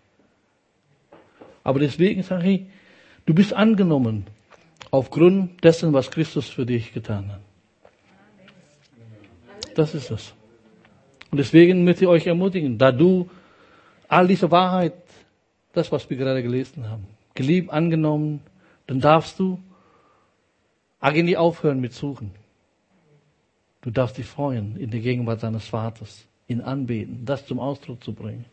Aber 1.65 1.81
deswegen 1.81 2.23
sage 2.23 2.49
ich, 2.49 2.61
du 3.27 3.35
bist 3.35 3.53
angenommen 3.53 4.25
aufgrund 4.93 5.65
dessen, 5.65 5.93
was 5.93 6.13
Christus 6.13 6.49
für 6.49 6.65
dich 6.65 6.93
getan 6.93 7.33
hat. 7.33 7.41
Das 9.75 9.95
ist 9.95 10.11
es. 10.11 10.35
Und 11.31 11.39
deswegen 11.39 11.85
möchte 11.85 12.05
ich 12.05 12.09
euch 12.09 12.27
ermutigen, 12.27 12.77
da 12.79 12.93
du 12.93 13.29
all 14.09 14.27
diese 14.27 14.51
Wahrheit, 14.51 14.93
das, 15.73 15.91
was 15.91 16.09
wir 16.11 16.17
gerade 16.17 16.43
gelesen 16.43 16.89
haben, 16.91 17.07
geliebt, 17.35 17.71
angenommen, 17.71 18.41
dann 18.87 19.01
darfst 19.01 19.39
du 19.39 19.59
eigentlich 21.01 21.37
aufhören 21.37 21.81
mit 21.81 21.95
Suchen. 21.95 22.33
Du 23.81 23.91
darfst 23.91 24.19
dich 24.19 24.27
freuen 24.27 24.77
in 24.77 24.91
der 24.91 25.01
Gegenwart 25.01 25.43
deines 25.43 25.67
Vaters, 25.67 26.27
ihn 26.47 26.61
anbeten, 26.61 27.25
das 27.25 27.47
zum 27.47 27.59
Ausdruck 27.59 28.05
zu 28.05 28.13
bringen. 28.13 28.45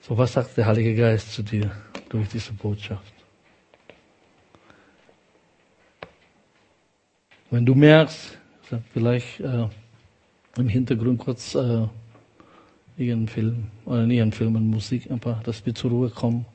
So, 0.00 0.18
was 0.18 0.32
sagt 0.34 0.56
der 0.56 0.66
Heilige 0.66 0.94
Geist 0.94 1.32
zu 1.32 1.42
dir 1.42 1.70
durch 2.10 2.28
diese 2.28 2.52
Botschaft? 2.52 3.14
Wenn 7.50 7.64
du 7.64 7.74
merkst, 7.74 8.36
Vielleicht 8.92 9.40
äh, 9.40 9.68
im 10.56 10.68
Hintergrund 10.68 11.18
kurz 11.18 11.54
äh, 11.54 11.86
irgendeinen 12.96 13.28
Film 13.28 13.64
oder 13.84 14.06
nicht 14.06 14.22
einen 14.22 14.32
Film, 14.32 14.56
eine 14.56 14.64
Musik, 14.64 15.10
einfach, 15.10 15.42
dass 15.42 15.64
wir 15.66 15.74
zur 15.74 15.90
Ruhe 15.90 16.10
kommen. 16.10 16.46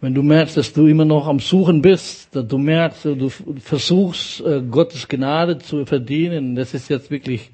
Wenn 0.00 0.14
du 0.14 0.22
merkst, 0.22 0.56
dass 0.56 0.72
du 0.72 0.88
immer 0.88 1.04
noch 1.04 1.28
am 1.28 1.38
Suchen 1.38 1.80
bist, 1.80 2.34
dass 2.34 2.48
du 2.48 2.58
merkst, 2.58 3.04
du 3.04 3.28
versuchst, 3.28 4.40
äh, 4.40 4.60
Gottes 4.60 5.06
Gnade 5.06 5.58
zu 5.58 5.86
verdienen, 5.86 6.56
das 6.56 6.74
ist 6.74 6.88
jetzt 6.88 7.10
wirklich 7.10 7.50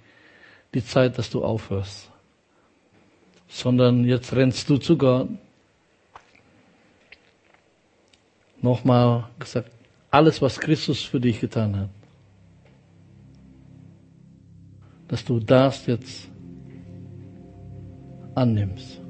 die 0.73 0.85
Zeit, 0.85 1.19
dass 1.19 1.29
du 1.29 1.45
aufhörst. 1.45 2.11
Sondern 3.49 4.05
jetzt 4.05 4.35
rennst 4.35 4.69
du 4.71 4.79
zu 4.79 4.97
Gott. 4.97 5.29
Nochmal 8.63 9.29
gesagt, 9.39 9.71
alles, 10.11 10.41
was 10.41 10.59
Christus 10.59 11.03
für 11.03 11.21
dich 11.21 11.41
getan 11.41 11.77
hat, 11.77 11.91
dass 15.09 15.25
du 15.25 15.41
das 15.41 15.87
jetzt 15.87 16.31
annimmst. 18.35 19.01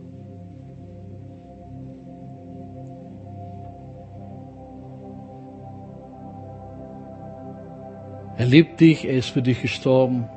Er 8.39 8.47
liebt 8.47 8.81
dich, 8.81 9.05
er 9.05 9.15
ist 9.15 9.31
für 9.31 9.43
dich 9.43 9.61
gestorben. 9.61 10.29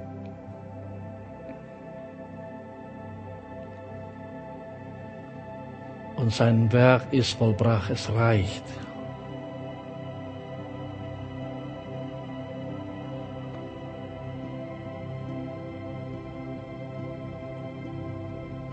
Und 6.16 6.34
sein 6.34 6.72
Werk 6.72 7.14
ist 7.14 7.34
vollbracht, 7.34 7.91
es 7.91 8.12
reicht. 8.12 8.64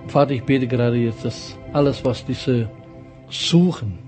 Vater, 0.08 0.32
ich 0.32 0.42
bete 0.42 0.66
gerade 0.66 0.96
jetzt, 0.96 1.24
dass 1.24 1.56
alles, 1.72 2.04
was 2.04 2.24
diese 2.24 2.70
suchen, 3.28 3.98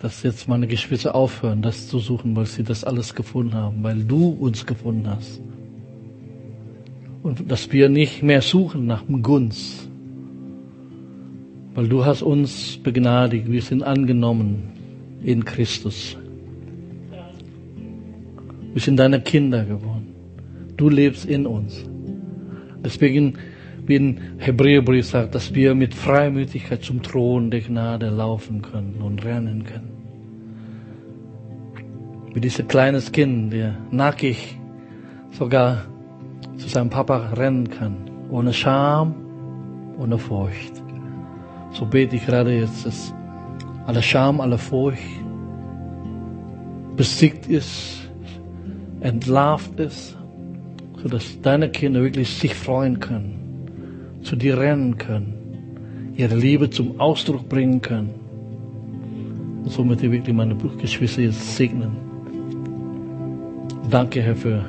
dass 0.00 0.22
jetzt 0.22 0.48
meine 0.48 0.66
Geschwister 0.66 1.14
aufhören, 1.14 1.62
das 1.62 1.88
zu 1.88 1.98
suchen, 1.98 2.34
weil 2.34 2.46
sie 2.46 2.64
das 2.64 2.84
alles 2.84 3.14
gefunden 3.14 3.54
haben, 3.54 3.82
weil 3.82 4.02
du 4.02 4.30
uns 4.30 4.66
gefunden 4.66 5.08
hast. 5.08 5.40
Und 7.22 7.50
dass 7.50 7.70
wir 7.70 7.88
nicht 7.88 8.22
mehr 8.22 8.40
suchen 8.40 8.86
nach 8.86 9.02
dem 9.02 9.22
Gunst, 9.22 9.88
weil 11.74 11.86
du 11.86 12.04
hast 12.04 12.22
uns 12.22 12.78
begnadigt, 12.82 13.50
wir 13.50 13.62
sind 13.62 13.82
angenommen 13.82 14.70
in 15.22 15.44
Christus. 15.44 16.16
Wir 18.72 18.80
sind 18.80 18.96
deine 18.96 19.20
Kinder 19.20 19.64
geworden. 19.64 19.99
Du 20.80 20.88
lebst 20.88 21.26
in 21.26 21.46
uns. 21.46 21.84
Deswegen, 22.82 23.34
wie 23.84 23.96
in 23.96 24.18
Hebräerbrief 24.38 25.04
sagt, 25.04 25.34
dass 25.34 25.54
wir 25.54 25.74
mit 25.74 25.92
Freimütigkeit 25.92 26.82
zum 26.82 27.02
Thron 27.02 27.50
der 27.50 27.60
Gnade 27.60 28.08
laufen 28.08 28.62
können 28.62 29.02
und 29.02 29.22
rennen 29.22 29.64
können. 29.64 29.90
Wie 32.32 32.40
dieses 32.40 32.66
kleines 32.66 33.12
Kind, 33.12 33.52
der 33.52 33.76
nackig 33.90 34.56
sogar 35.32 35.84
zu 36.56 36.66
seinem 36.66 36.88
Papa 36.88 37.34
rennen 37.34 37.68
kann, 37.68 37.96
ohne 38.30 38.54
Scham, 38.54 39.14
ohne 39.98 40.16
Furcht. 40.16 40.82
So 41.72 41.84
bete 41.84 42.16
ich 42.16 42.24
gerade 42.24 42.54
jetzt, 42.58 42.86
dass 42.86 43.12
alle 43.84 44.00
Scham, 44.02 44.40
alle 44.40 44.56
Furcht 44.56 45.02
besiegt 46.96 47.48
ist, 47.48 48.10
entlarvt 49.00 49.78
ist, 49.78 50.16
sodass 51.02 51.40
deine 51.40 51.70
Kinder 51.70 52.02
wirklich 52.02 52.28
sich 52.28 52.54
freuen 52.54 53.00
können, 53.00 54.20
zu 54.22 54.36
dir 54.36 54.58
rennen 54.58 54.98
können, 54.98 56.12
ihre 56.16 56.34
Liebe 56.34 56.70
zum 56.70 57.00
Ausdruck 57.00 57.48
bringen 57.48 57.80
können. 57.80 58.10
Und 59.64 59.70
somit 59.70 60.02
ich 60.02 60.10
wirklich 60.10 60.34
meine 60.34 60.54
Geschwister 60.54 61.22
jetzt 61.22 61.56
segnen. 61.56 61.96
Danke, 63.90 64.22
Herr, 64.22 64.36
für 64.36 64.64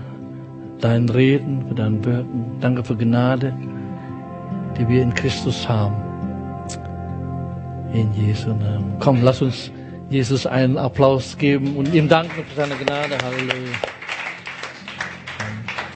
dein 0.79 1.07
Reden, 1.09 1.65
für 1.67 1.75
dein 1.75 2.03
Wirken. 2.03 2.57
Danke 2.59 2.84
für 2.84 2.95
Gnade, 2.95 3.53
die 4.77 4.88
wir 4.88 5.03
in 5.03 5.13
Christus 5.13 5.67
haben. 5.67 5.95
In 7.93 8.11
Jesu 8.13 8.49
Namen. 8.49 8.95
Komm, 8.99 9.21
lass 9.21 9.41
uns 9.41 9.71
Jesus 10.09 10.45
einen 10.45 10.77
Applaus 10.77 11.38
geben 11.38 11.75
und 11.75 11.93
ihm 11.93 12.07
danken 12.07 12.43
für 12.47 12.55
seine 12.55 12.75
Gnade. 12.75 13.17
Halleluja. 13.23 14.01